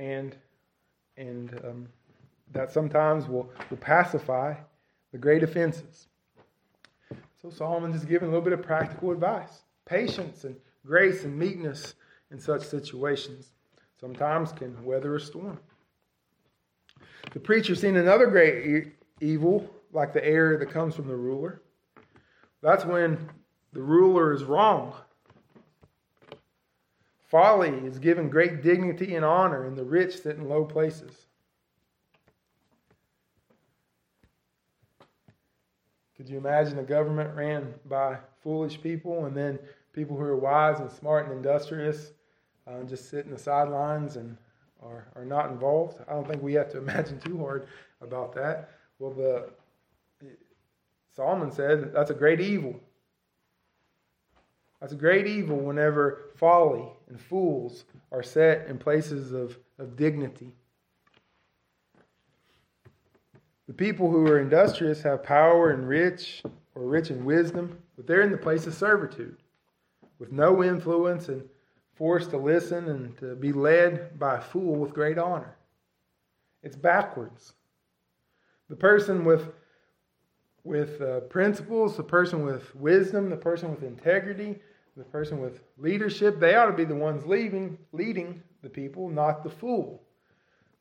[0.00, 0.36] and
[1.16, 1.88] and um,
[2.52, 4.52] that sometimes will, will pacify
[5.12, 6.08] the great offenses.
[7.40, 9.62] So Solomon is giving a little bit of practical advice.
[9.84, 11.94] Patience and grace and meekness
[12.30, 13.52] in such situations
[14.00, 15.58] sometimes can weather a storm.
[17.32, 21.62] The preacher seen another great e- evil, like the error that comes from the ruler.
[22.60, 23.30] That's when
[23.72, 24.94] the ruler is wrong.
[27.28, 31.27] Folly is given great dignity and honor, and the rich sit in low places.
[36.18, 39.56] Could you imagine a government ran by foolish people and then
[39.92, 42.10] people who are wise and smart and industrious
[42.66, 44.36] uh, just sit in the sidelines and
[44.82, 45.96] are, are not involved?
[46.08, 47.68] I don't think we have to imagine too hard
[48.02, 48.70] about that.
[48.98, 49.48] Well, the
[51.14, 52.80] Solomon said that's a great evil.
[54.80, 60.52] That's a great evil whenever folly and fools are set in places of, of dignity.
[63.68, 66.42] The people who are industrious have power and rich,
[66.74, 69.36] or rich in wisdom, but they're in the place of servitude,
[70.18, 71.46] with no influence and
[71.94, 75.54] forced to listen and to be led by a fool with great honor.
[76.62, 77.52] It's backwards.
[78.70, 79.52] The person with
[80.64, 84.56] with uh, principles, the person with wisdom, the person with integrity,
[84.96, 89.42] the person with leadership, they ought to be the ones leaving, leading the people, not
[89.42, 90.02] the fool.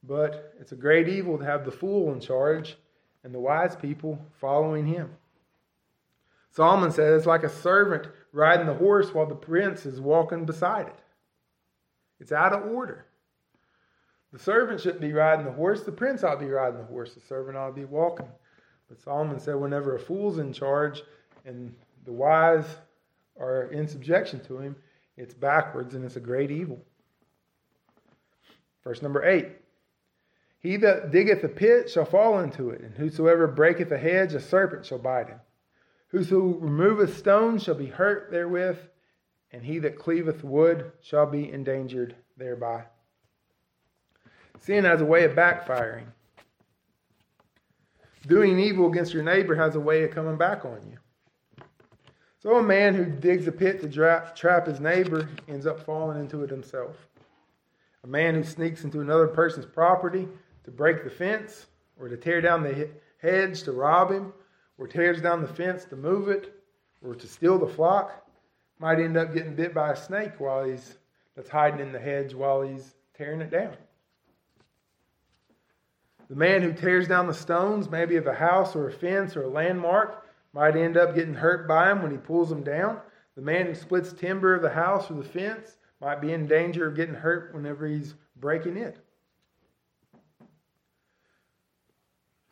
[0.08, 2.78] But it's a great evil to have the fool in charge
[3.24, 5.10] and the wise people following him.
[6.52, 10.88] Solomon says it's like a servant riding the horse while the prince is walking beside
[10.88, 11.00] it.
[12.20, 13.06] It's out of order.
[14.32, 17.13] The servant shouldn't be riding the horse, the prince ought to be riding the horse,
[17.13, 18.28] the servant ought to be walking
[18.88, 21.04] but Solomon said, whenever a fool's in charge
[21.46, 21.74] and
[22.06, 22.65] the wise
[23.39, 24.76] are in subjection to him,
[25.17, 26.80] it's backwards and it's a great evil.
[28.84, 29.50] Verse number eight
[30.68, 34.42] He that diggeth a pit shall fall into it, and whosoever breaketh a hedge, a
[34.42, 35.40] serpent shall bite him.
[36.10, 38.78] Whoso removeth stones shall be hurt therewith,
[39.54, 42.84] and he that cleaveth wood shall be endangered thereby.
[44.60, 46.08] Sin has a way of backfiring
[48.28, 51.64] doing evil against your neighbor has a way of coming back on you.
[52.40, 56.20] So a man who digs a pit to trap, trap his neighbor ends up falling
[56.20, 57.08] into it himself.
[58.04, 60.28] A man who sneaks into another person's property
[60.68, 61.66] to break the fence,
[61.98, 62.90] or to tear down the
[63.22, 64.34] hedge to rob him,
[64.78, 66.62] or tears down the fence to move it,
[67.02, 68.28] or to steal the flock,
[68.78, 70.98] might end up getting bit by a snake while he's
[71.38, 73.78] that's hiding in the hedge while he's tearing it down.
[76.30, 79.44] The man who tears down the stones, maybe of a house or a fence or
[79.44, 83.00] a landmark, might end up getting hurt by him when he pulls them down.
[83.36, 86.88] The man who splits timber of the house or the fence might be in danger
[86.88, 88.98] of getting hurt whenever he's breaking it.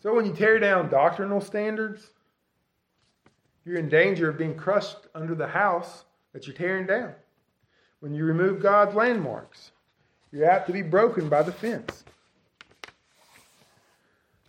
[0.05, 2.11] So when you tear down doctrinal standards,
[3.65, 7.15] you're in danger of being crushed under the house that you're tearing down.
[8.01, 9.71] When you remove God's landmarks,
[10.31, 12.03] you're apt to be broken by the fence.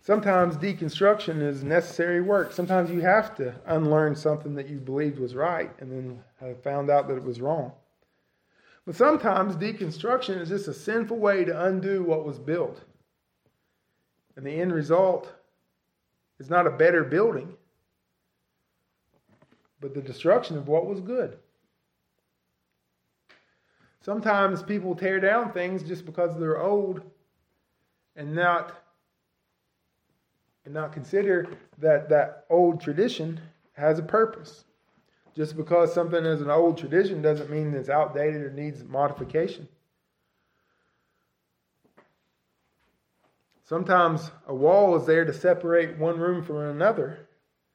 [0.03, 2.51] Sometimes deconstruction is necessary work.
[2.51, 6.91] Sometimes you have to unlearn something that you believed was right and then have found
[6.91, 7.71] out that it was wrong.
[8.85, 12.83] But sometimes deconstruction is just a sinful way to undo what was built.
[14.35, 15.33] And the end result
[16.39, 17.53] is not a better building,
[19.81, 21.37] but the destruction of what was good.
[24.01, 27.01] Sometimes people tear down things just because they're old
[28.15, 28.83] and not
[30.63, 31.47] and not consider
[31.77, 33.39] that that old tradition
[33.73, 34.65] has a purpose.
[35.35, 39.67] Just because something is an old tradition doesn't mean it's outdated or needs modification.
[43.67, 47.27] Sometimes a wall is there to separate one room from another,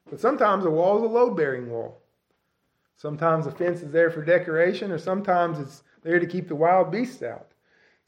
[0.09, 2.01] but sometimes a wall is a load bearing wall.
[2.97, 6.91] Sometimes a fence is there for decoration, or sometimes it's there to keep the wild
[6.91, 7.49] beasts out.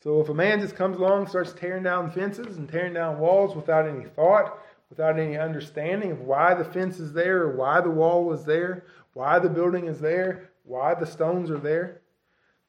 [0.03, 3.19] So if a man just comes along and starts tearing down fences and tearing down
[3.19, 7.83] walls without any thought, without any understanding of why the fence is there, or why
[7.83, 12.01] the wall is there, why the building is there, why the stones are there,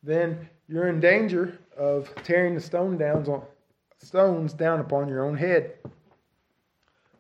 [0.04, 3.44] then you're in danger of tearing the stone downs on,
[3.98, 5.74] stones down upon your own head.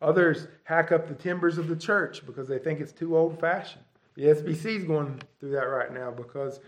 [0.02, 3.84] Others hack up the timbers of the church because they think it's too old fashioned.
[4.16, 6.60] The SBC is going through that right now because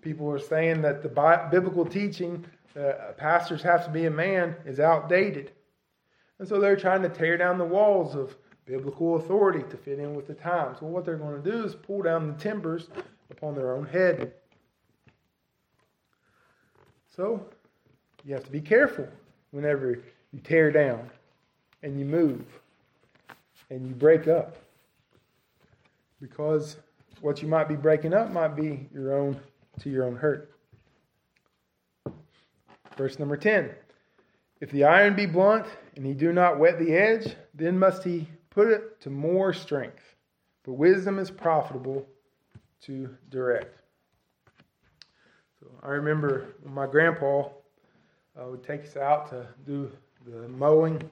[0.00, 1.08] people are saying that the
[1.50, 2.44] biblical teaching
[2.78, 5.52] uh, pastors have to be a man is outdated.
[6.38, 10.14] And so they're trying to tear down the walls of biblical authority to fit in
[10.14, 10.80] with the times.
[10.80, 12.88] Well, what they're going to do is pull down the timbers
[13.30, 14.32] upon their own head.
[17.14, 17.44] So
[18.24, 19.08] you have to be careful
[19.50, 19.98] whenever
[20.32, 21.10] you tear down
[21.82, 22.44] and you move
[23.70, 24.56] and you break up.
[26.20, 26.76] Because
[27.20, 29.40] what you might be breaking up might be your own
[29.80, 30.52] to your own hurt.
[32.96, 33.70] Verse number 10
[34.60, 38.28] If the iron be blunt and he do not wet the edge, then must he
[38.50, 40.02] put it to more strength.
[40.64, 42.06] But wisdom is profitable
[42.82, 43.76] to direct.
[45.60, 47.48] So I remember my grandpa
[48.40, 49.90] uh, would take us out to do
[50.26, 51.02] the mowing.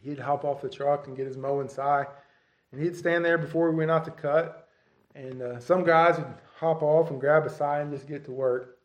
[0.00, 2.08] He'd hop off the truck and get his mowing scythe,
[2.72, 4.68] and he'd stand there before we went out to cut.
[5.14, 8.32] And uh, some guys would hop off and grab a scythe and just get to
[8.32, 8.78] work.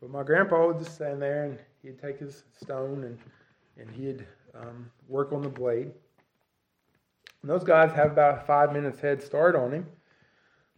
[0.00, 3.18] But my grandpa would just stand there and he'd take his stone and
[3.78, 5.92] and he'd um, work on the blade.
[7.42, 9.86] And those guys have about five minutes head start on him,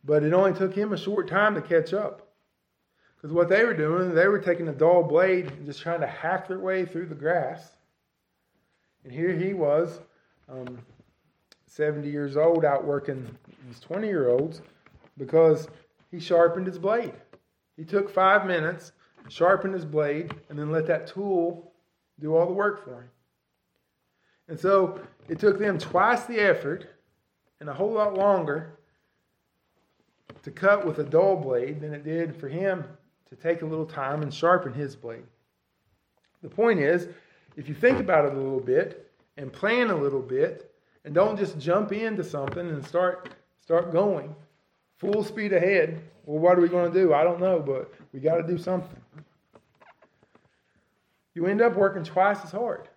[0.05, 2.30] but it only took him a short time to catch up.
[3.21, 6.07] Because what they were doing, they were taking a dull blade and just trying to
[6.07, 7.73] hack their way through the grass.
[9.05, 10.01] And here he was,
[10.49, 10.79] um,
[11.67, 13.29] 70 years old, out working
[13.67, 14.63] these 20 year olds
[15.19, 15.69] because
[16.11, 17.13] he sharpened his blade.
[17.77, 18.93] He took five minutes,
[19.29, 21.73] sharpened his blade, and then let that tool
[22.21, 23.11] do all the work for him.
[24.49, 26.89] And so it took them twice the effort
[27.61, 28.79] and a whole lot longer
[30.43, 32.85] to cut with a dull blade than it did for him
[33.31, 35.25] to take a little time and sharpen his blade.
[36.43, 37.09] The point is,
[37.57, 40.73] if you think about it a little bit and plan a little bit
[41.05, 43.31] and don't just jump into something and start
[43.63, 44.35] start going
[44.99, 47.15] full speed ahead, well what are we going to do?
[47.15, 49.01] I don't know, but we got to do something
[51.35, 52.89] you end up working twice as hard.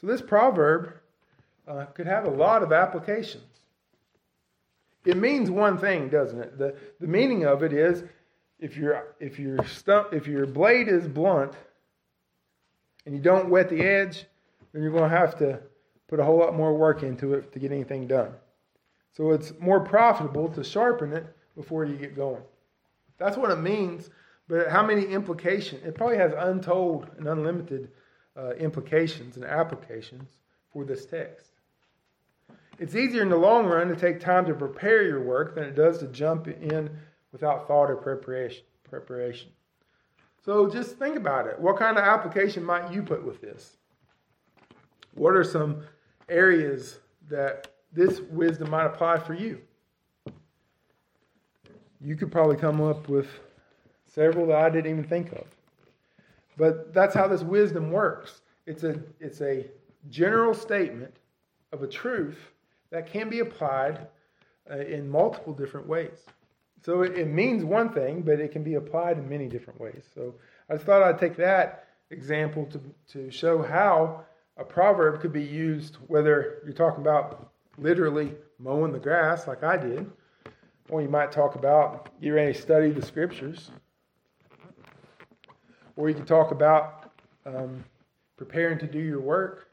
[0.00, 0.94] So, this proverb
[1.66, 3.55] uh, could have a lot of applications.
[5.06, 6.58] It means one thing, doesn't it?
[6.58, 8.02] The, the meaning of it is
[8.58, 11.52] if, your if, your stump, if your blade is blunt
[13.06, 14.24] and you don't wet the edge,
[14.72, 15.60] then you're going to have to
[16.08, 18.32] put a whole lot more work into it to get anything done.
[19.12, 22.42] So, it's more profitable to sharpen it before you get going.
[23.16, 24.10] That's what it means.
[24.48, 25.84] But how many implications?
[25.84, 27.90] It probably has untold and unlimited
[28.36, 30.30] uh, implications and applications
[30.72, 31.50] for this text.
[32.78, 35.74] It's easier in the long run to take time to prepare your work than it
[35.74, 36.90] does to jump in
[37.32, 38.64] without thought or preparation.
[38.84, 39.48] Preparation.
[40.44, 41.58] So just think about it.
[41.58, 43.78] What kind of application might you put with this?
[45.14, 45.82] What are some
[46.28, 49.60] areas that this wisdom might apply for you?
[52.00, 53.26] You could probably come up with
[54.04, 55.46] several that I didn't even think of.
[56.56, 58.42] But that's how this wisdom works.
[58.66, 59.66] It's a, it's a
[60.10, 61.16] general statement
[61.72, 62.38] of a truth
[62.96, 64.06] that can be applied
[64.70, 66.24] uh, in multiple different ways.
[66.82, 70.02] So it, it, means one thing, but it can be applied in many different ways.
[70.14, 70.34] So
[70.70, 72.80] I just thought I'd take that example to,
[73.12, 74.24] to show how
[74.56, 79.76] a proverb could be used, whether you're talking about literally mowing the grass, like I
[79.76, 80.10] did,
[80.88, 83.70] or you might talk about you ready to study the scriptures,
[85.96, 87.12] or you can talk about
[87.44, 87.84] um,
[88.38, 89.68] preparing to do your work.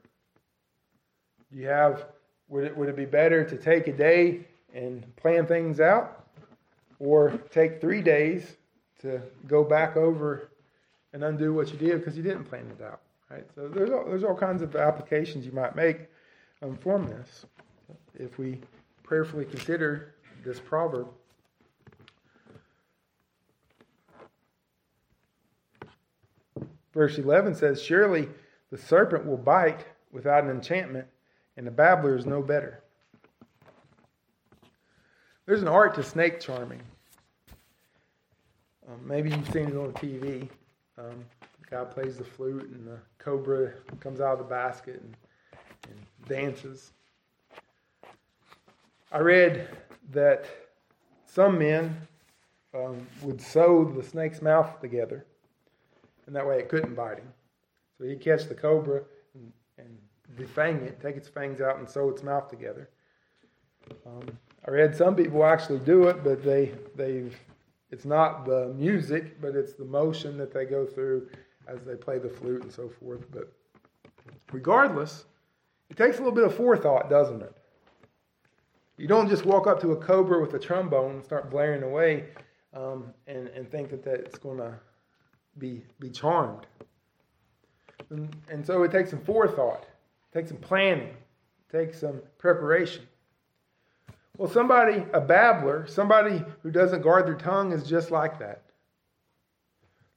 [1.53, 2.07] You have
[2.53, 4.41] would it would it be better to take a day
[4.75, 6.27] and plan things out,
[6.99, 8.55] or take three days
[9.01, 10.49] to go back over
[11.13, 13.01] and undo what you did because you didn't plan it out?
[13.29, 13.43] Right.
[13.55, 16.01] So there's all, there's all kinds of applications you might make
[16.61, 17.45] um, from this
[18.19, 18.61] if we
[19.01, 20.13] prayerfully consider
[20.45, 21.07] this proverb.
[26.93, 28.29] Verse 11 says, Surely
[28.69, 31.07] the serpent will bite without an enchantment,
[31.57, 32.83] and the babbler is no better.
[35.45, 36.81] There's an art to snake charming.
[38.87, 40.47] Um, maybe you've seen it on TV.
[40.97, 41.25] Um,
[41.61, 45.15] the guy plays the flute, and the cobra comes out of the basket and,
[45.89, 46.91] and dances.
[49.11, 49.67] I read
[50.11, 50.45] that
[51.25, 51.95] some men
[52.73, 55.25] um, would sew the snake's mouth together,
[56.25, 57.33] and that way it couldn't bite him.
[57.97, 59.03] So he'd catch the cobra
[60.35, 62.89] defang it, take its fangs out, and sew its mouth together.
[64.05, 67.37] Um, I read some people actually do it, but they they've
[67.91, 71.29] it's not the music, but it's the motion that they go through
[71.67, 73.25] as they play the flute and so forth.
[73.31, 73.53] But
[74.51, 75.25] regardless,
[75.89, 77.55] it takes a little bit of forethought, doesn't it?
[78.97, 82.25] You don't just walk up to a cobra with a trombone and start blaring away
[82.73, 84.73] um, and, and think that that's going to
[85.57, 86.65] be, be charmed.
[88.09, 89.85] And, and so it takes some forethought,
[90.33, 91.15] it takes some planning,
[91.73, 93.07] Take some preparation.
[94.37, 98.61] Well, somebody, a babbler, somebody who doesn't guard their tongue is just like that.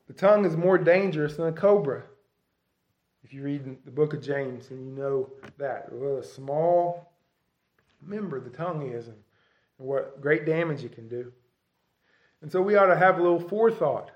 [0.06, 2.02] The tongue is more dangerous than a cobra.
[3.24, 5.90] If you read the book of James and you know that.
[5.90, 7.10] What a small
[8.02, 9.16] member the tongue is and
[9.78, 11.32] what great damage it can do.
[12.42, 14.10] And so we ought to have a little forethought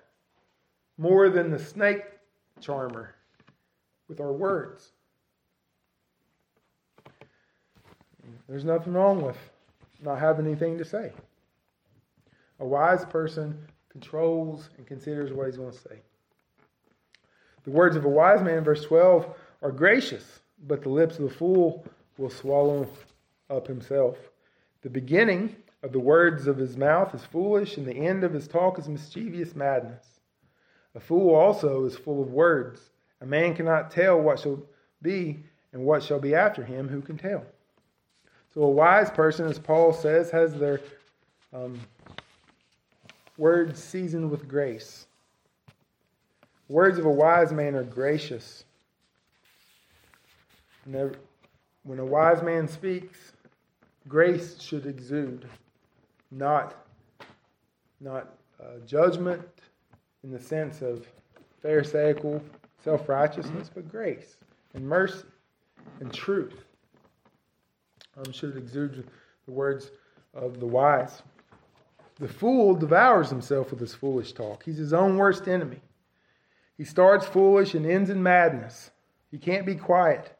[0.98, 2.04] more than the snake
[2.60, 3.14] charmer
[4.08, 4.92] with our words.
[8.50, 9.36] There's nothing wrong with
[10.02, 11.12] not having anything to say.
[12.58, 13.56] A wise person
[13.90, 16.00] controls and considers what he's going to say.
[17.62, 19.32] The words of a wise man, verse 12,
[19.62, 21.86] are gracious, but the lips of the fool
[22.18, 22.88] will swallow
[23.50, 24.16] up himself.
[24.82, 28.48] The beginning of the words of his mouth is foolish, and the end of his
[28.48, 30.04] talk is mischievous madness.
[30.96, 32.90] A fool also is full of words.
[33.20, 34.60] A man cannot tell what shall
[35.00, 36.88] be and what shall be after him.
[36.88, 37.44] Who can tell?
[38.52, 40.80] So, a wise person, as Paul says, has their
[41.52, 41.78] um,
[43.36, 45.06] words seasoned with grace.
[46.68, 48.64] Words of a wise man are gracious.
[50.84, 53.32] When a wise man speaks,
[54.08, 55.46] grace should exude,
[56.30, 56.86] not,
[58.00, 59.42] not uh, judgment
[60.24, 61.06] in the sense of
[61.62, 62.42] Pharisaical
[62.82, 64.36] self righteousness, but grace
[64.74, 65.24] and mercy
[66.00, 66.64] and truth
[68.16, 69.06] um, should exude
[69.46, 69.90] the words
[70.34, 71.22] of the wise.
[72.18, 74.64] The fool devours himself with his foolish talk.
[74.64, 75.80] He's his own worst enemy.
[76.76, 78.90] He starts foolish and ends in madness.
[79.30, 80.36] He can't be quiet.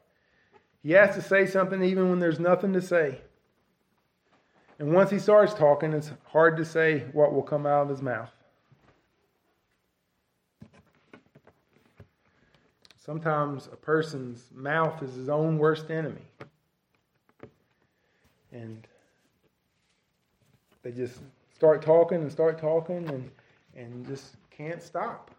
[0.83, 3.19] He has to say something even when there's nothing to say.
[4.79, 8.01] And once he starts talking, it's hard to say what will come out of his
[8.01, 8.31] mouth.
[12.97, 16.25] Sometimes a person's mouth is his own worst enemy.
[18.51, 18.87] And
[20.83, 21.19] they just
[21.55, 23.31] start talking and start talking and,
[23.75, 25.31] and just can't stop.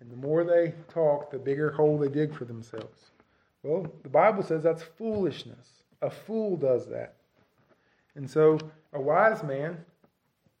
[0.00, 3.10] And the more they talk, the bigger hole they dig for themselves.
[3.62, 5.82] Well, the Bible says that's foolishness.
[6.00, 7.14] A fool does that.
[8.14, 8.58] And so
[8.92, 9.76] a wise man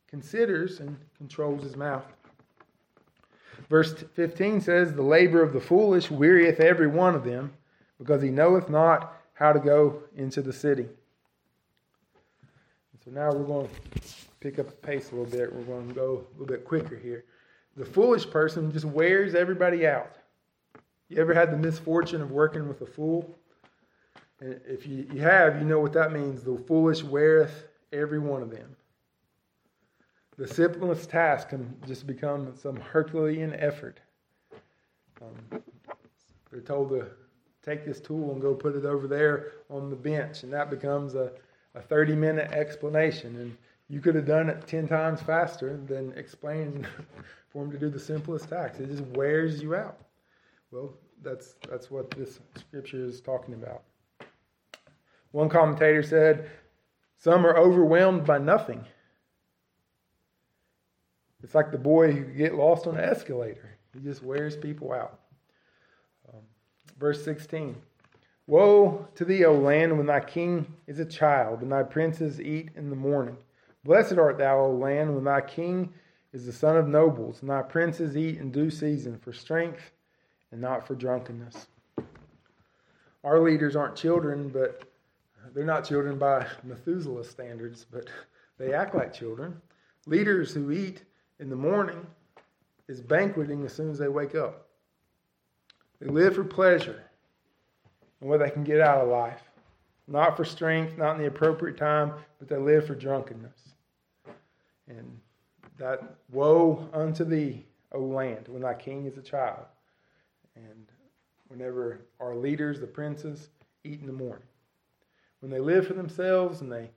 [0.08, 2.04] considers and controls his mouth.
[3.68, 7.52] Verse 15 says, The labor of the foolish wearieth every one of them,
[7.98, 10.86] because he knoweth not how to go into the city.
[13.04, 14.00] So now we're going to
[14.40, 15.52] pick up the pace a little bit.
[15.52, 17.24] We're going to go a little bit quicker here.
[17.76, 20.16] The foolish person just wears everybody out.
[21.08, 23.38] You ever had the misfortune of working with a fool?
[24.40, 26.42] And if you, you have, you know what that means.
[26.42, 28.76] The foolish weareth every one of them.
[30.36, 34.00] The simplest task can just become some Herculean effort.
[35.20, 35.62] Um,
[36.50, 37.06] they're told to
[37.62, 41.14] take this tool and go put it over there on the bench, and that becomes
[41.14, 41.32] a,
[41.74, 43.36] a 30 minute explanation.
[43.36, 43.56] And
[43.88, 46.86] you could have done it 10 times faster than explaining
[47.48, 48.80] for them to do the simplest task.
[48.80, 49.98] It just wears you out.
[50.70, 53.82] Well, that's, that's what this scripture is talking about.
[55.32, 56.50] One commentator said,
[57.18, 58.84] Some are overwhelmed by nothing.
[61.42, 63.78] It's like the boy who get lost on the escalator.
[63.94, 65.18] He just wears people out.
[66.32, 66.40] Um,
[66.98, 67.76] verse 16
[68.50, 72.70] Woe to thee, O land, when thy king is a child, and thy princes eat
[72.74, 73.36] in the morning.
[73.84, 75.94] Blessed art thou, O land, when thy king
[76.32, 79.92] is the son of nobles, and thy princes eat in due season for strength
[80.50, 81.68] and not for drunkenness.
[83.22, 84.82] Our leaders aren't children, but
[85.54, 88.08] they're not children by Methuselah standards, but
[88.58, 89.62] they act like children.
[90.06, 91.04] Leaders who eat
[91.38, 92.04] in the morning
[92.88, 94.66] is banqueting as soon as they wake up.
[96.00, 97.04] They live for pleasure
[98.20, 99.42] and what they can get out of life.
[100.06, 103.74] Not for strength, not in the appropriate time, but they live for drunkenness.
[104.88, 105.18] And
[105.78, 106.02] that
[106.32, 109.64] woe unto thee, O land, when thy king is a child.
[110.56, 110.86] And
[111.48, 113.48] whenever our leaders, the princes,
[113.84, 114.46] eat in the morning
[115.40, 116.90] when they live for themselves and they,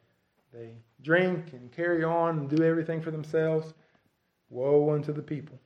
[0.54, 3.74] they drink and carry on and do everything for themselves,
[4.50, 5.60] woe unto the people.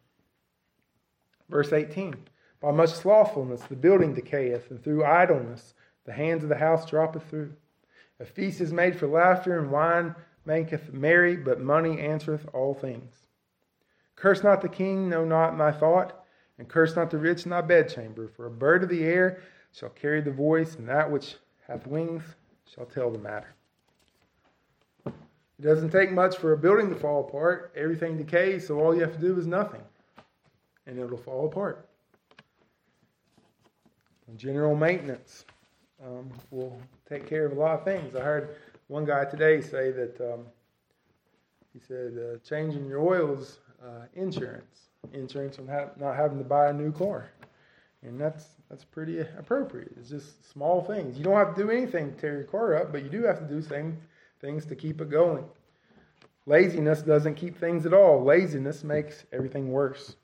[1.49, 2.15] Verse 18
[2.59, 5.73] By much slothfulness the building decayeth, and through idleness
[6.05, 7.53] the hands of the house droppeth through.
[8.19, 13.27] A feast is made for laughter, and wine maketh merry, but money answereth all things.
[14.15, 16.25] Curse not the king, know not my thought,
[16.57, 19.41] and curse not the rich in thy bedchamber, for a bird of the air
[19.71, 21.35] shall carry the voice, and that which
[21.67, 22.23] hath wings
[22.65, 23.53] shall tell the matter.
[25.05, 27.73] It doesn't take much for a building to fall apart.
[27.75, 29.83] Everything decays, so all you have to do is nothing,
[30.87, 31.86] and it'll fall apart.
[34.35, 35.45] General maintenance
[36.03, 38.15] um, will take care of a lot of things.
[38.15, 38.55] I heard
[38.87, 40.45] one guy today say that um,
[41.73, 46.69] he said uh, changing your oils, uh, insurance, insurance on ha- not having to buy
[46.69, 47.29] a new car,
[48.03, 49.93] and that's that's pretty appropriate.
[49.97, 51.17] It's just small things.
[51.17, 53.39] You don't have to do anything to tear your car up, but you do have
[53.39, 53.97] to do same
[54.41, 55.45] things to keep it going.
[56.45, 58.23] Laziness doesn't keep things at all.
[58.23, 60.15] Laziness makes everything worse.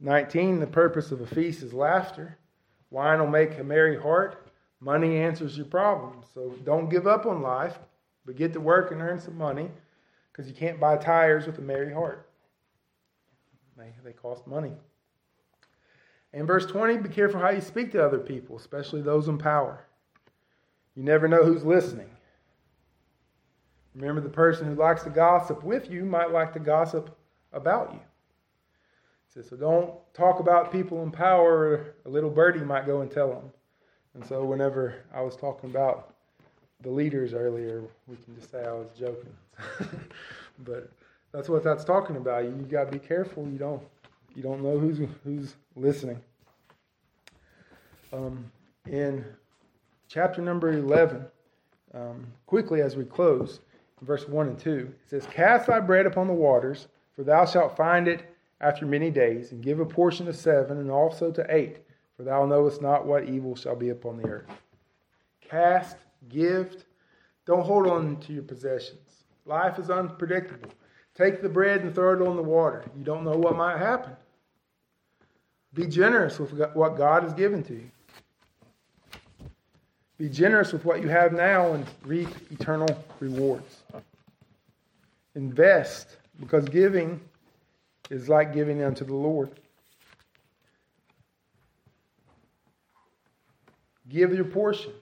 [0.00, 2.38] 19, the purpose of a feast is laughter.
[2.92, 4.46] Wine will make a merry heart.
[4.78, 6.26] Money answers your problems.
[6.34, 7.78] So don't give up on life,
[8.26, 9.70] but get to work and earn some money
[10.30, 12.28] because you can't buy tires with a merry heart.
[13.78, 14.72] They, they cost money.
[16.34, 19.86] In verse 20, be careful how you speak to other people, especially those in power.
[20.94, 22.10] You never know who's listening.
[23.94, 27.16] Remember, the person who likes to gossip with you might like to gossip
[27.52, 28.00] about you.
[29.32, 31.94] So, so don't talk about people in power.
[32.04, 33.50] A little birdie might go and tell them.
[34.14, 36.14] And so, whenever I was talking about
[36.82, 39.32] the leaders earlier, we can just say I was joking.
[40.64, 40.90] but
[41.32, 42.44] that's what that's talking about.
[42.44, 43.48] You got to be careful.
[43.48, 43.82] You don't
[44.34, 46.20] you don't know who's who's listening.
[48.12, 48.44] Um,
[48.86, 49.24] in
[50.08, 51.24] chapter number 11,
[51.94, 53.60] um, quickly as we close,
[54.02, 57.74] verse 1 and 2, it says, Cast thy bread upon the waters, for thou shalt
[57.74, 58.31] find it
[58.62, 61.78] after many days, and give a portion to seven, and also to eight,
[62.16, 64.46] for thou knowest not what evil shall be upon the earth.
[65.40, 65.96] Cast,
[66.28, 66.86] gift,
[67.44, 69.24] don't hold on to your possessions.
[69.44, 70.70] Life is unpredictable.
[71.14, 72.84] Take the bread and throw it on the water.
[72.96, 74.12] You don't know what might happen.
[75.74, 77.90] Be generous with what God has given to you.
[80.18, 82.88] Be generous with what you have now and reap eternal
[83.18, 83.82] rewards.
[85.34, 87.20] Invest because giving
[88.12, 89.58] is like giving unto the Lord.
[94.08, 94.92] Give your portion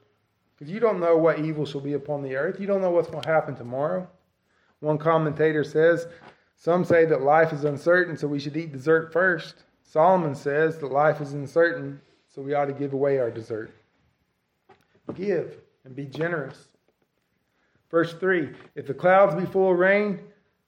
[0.57, 2.61] because you don't know what evil shall be upon the earth.
[2.61, 4.09] You don't know what's going to happen tomorrow.
[4.79, 6.07] One commentator says,
[6.55, 9.65] Some say that life is uncertain, so we should eat dessert first.
[9.83, 12.01] Solomon says that life is uncertain,
[12.33, 13.75] so we ought to give away our dessert.
[15.15, 16.69] Give and be generous.
[17.91, 20.21] Verse 3 If the clouds be full of rain,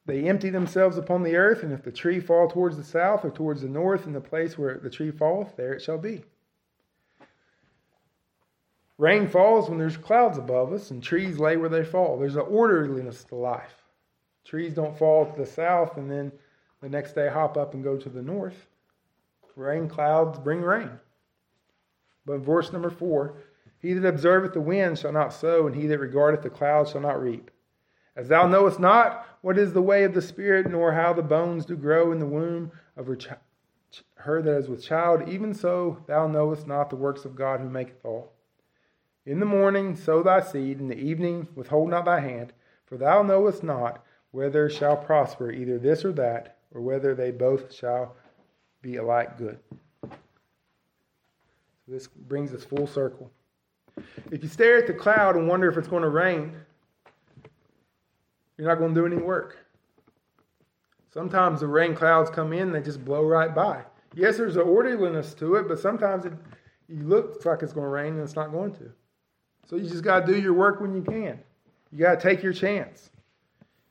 [0.05, 3.31] they empty themselves upon the earth, and if the tree fall towards the south or
[3.31, 6.25] towards the north, in the place where the tree falleth, there it shall be.
[8.99, 12.19] Rain falls when there's clouds above us, and trees lay where they fall.
[12.19, 13.83] There's an orderliness to life.
[14.45, 16.33] Trees don't fall to the south and then
[16.81, 18.67] The next day, hop up and go to the north.
[19.55, 20.91] Rain clouds bring rain.
[22.27, 23.37] But verse number four
[23.79, 27.01] He that observeth the wind shall not sow, and he that regardeth the clouds shall
[27.01, 27.53] not reap.
[28.17, 31.67] As thou knowest not what is the way of the Spirit, nor how the bones
[31.67, 33.19] do grow in the womb of her,
[34.15, 37.69] her that is with child, even so thou knowest not the works of God who
[37.69, 38.33] maketh all.
[39.27, 42.53] In the morning sow thy seed, in the evening withhold not thy hand,
[42.87, 47.75] for thou knowest not whether shall prosper either this or that, or whether they both
[47.75, 48.17] shall
[48.81, 49.59] be alike good.
[50.03, 50.09] So
[51.89, 53.31] this brings us full circle.
[54.31, 56.55] If you stare at the cloud and wonder if it's going to rain,
[58.63, 59.59] you're not going to do any work.
[61.13, 63.83] Sometimes the rain clouds come in, they just blow right by.
[64.15, 66.33] Yes, there's an orderliness to it, but sometimes it,
[66.89, 68.93] it looks like it's going to rain and it's not going to.
[69.69, 71.41] So you just got to do your work when you can.
[71.91, 73.11] You got to take your chance.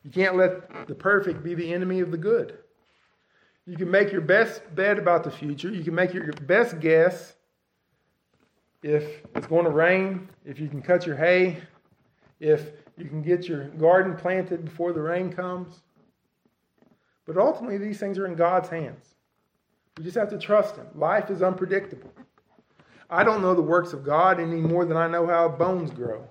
[0.03, 2.57] You can't let the perfect be the enemy of the good.
[3.65, 5.69] You can make your best bet about the future.
[5.69, 7.35] You can make your best guess
[8.83, 9.03] if
[9.35, 11.57] it's going to rain, if you can cut your hay,
[12.39, 15.81] if you can get your garden planted before the rain comes.
[17.25, 19.15] But ultimately, these things are in God's hands.
[19.97, 20.87] We just have to trust Him.
[20.95, 22.11] Life is unpredictable.
[23.09, 26.27] I don't know the works of God any more than I know how bones grow.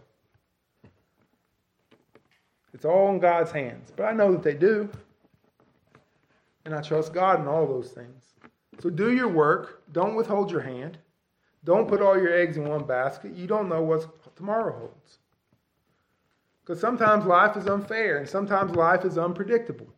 [2.73, 3.93] It's all in God's hands.
[3.95, 4.89] But I know that they do.
[6.65, 8.35] And I trust God in all those things.
[8.81, 9.83] So do your work.
[9.93, 10.99] Don't withhold your hand.
[11.65, 13.35] Don't put all your eggs in one basket.
[13.35, 15.19] You don't know what tomorrow holds.
[16.71, 19.89] Because sometimes life is unfair and sometimes life is unpredictable.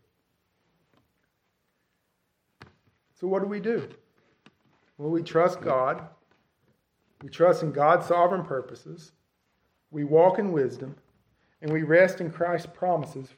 [3.20, 3.86] So, what do we do?
[4.96, 6.00] Well, we trust God.
[7.22, 9.12] We trust in God's sovereign purposes.
[9.90, 10.96] We walk in wisdom.
[11.60, 13.28] And we rest in Christ's promises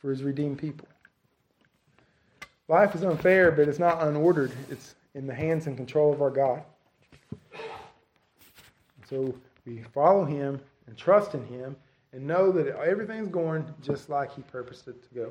[0.00, 0.88] for his redeemed people.
[2.66, 4.50] Life is unfair, but it's not unordered.
[4.68, 6.64] It's in the hands and control of our God.
[9.08, 9.32] So
[9.64, 11.76] we follow him and trust in him
[12.12, 15.30] and know that everything's going just like he purposed it to go.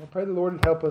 [0.00, 0.82] I pray the Lord would help us.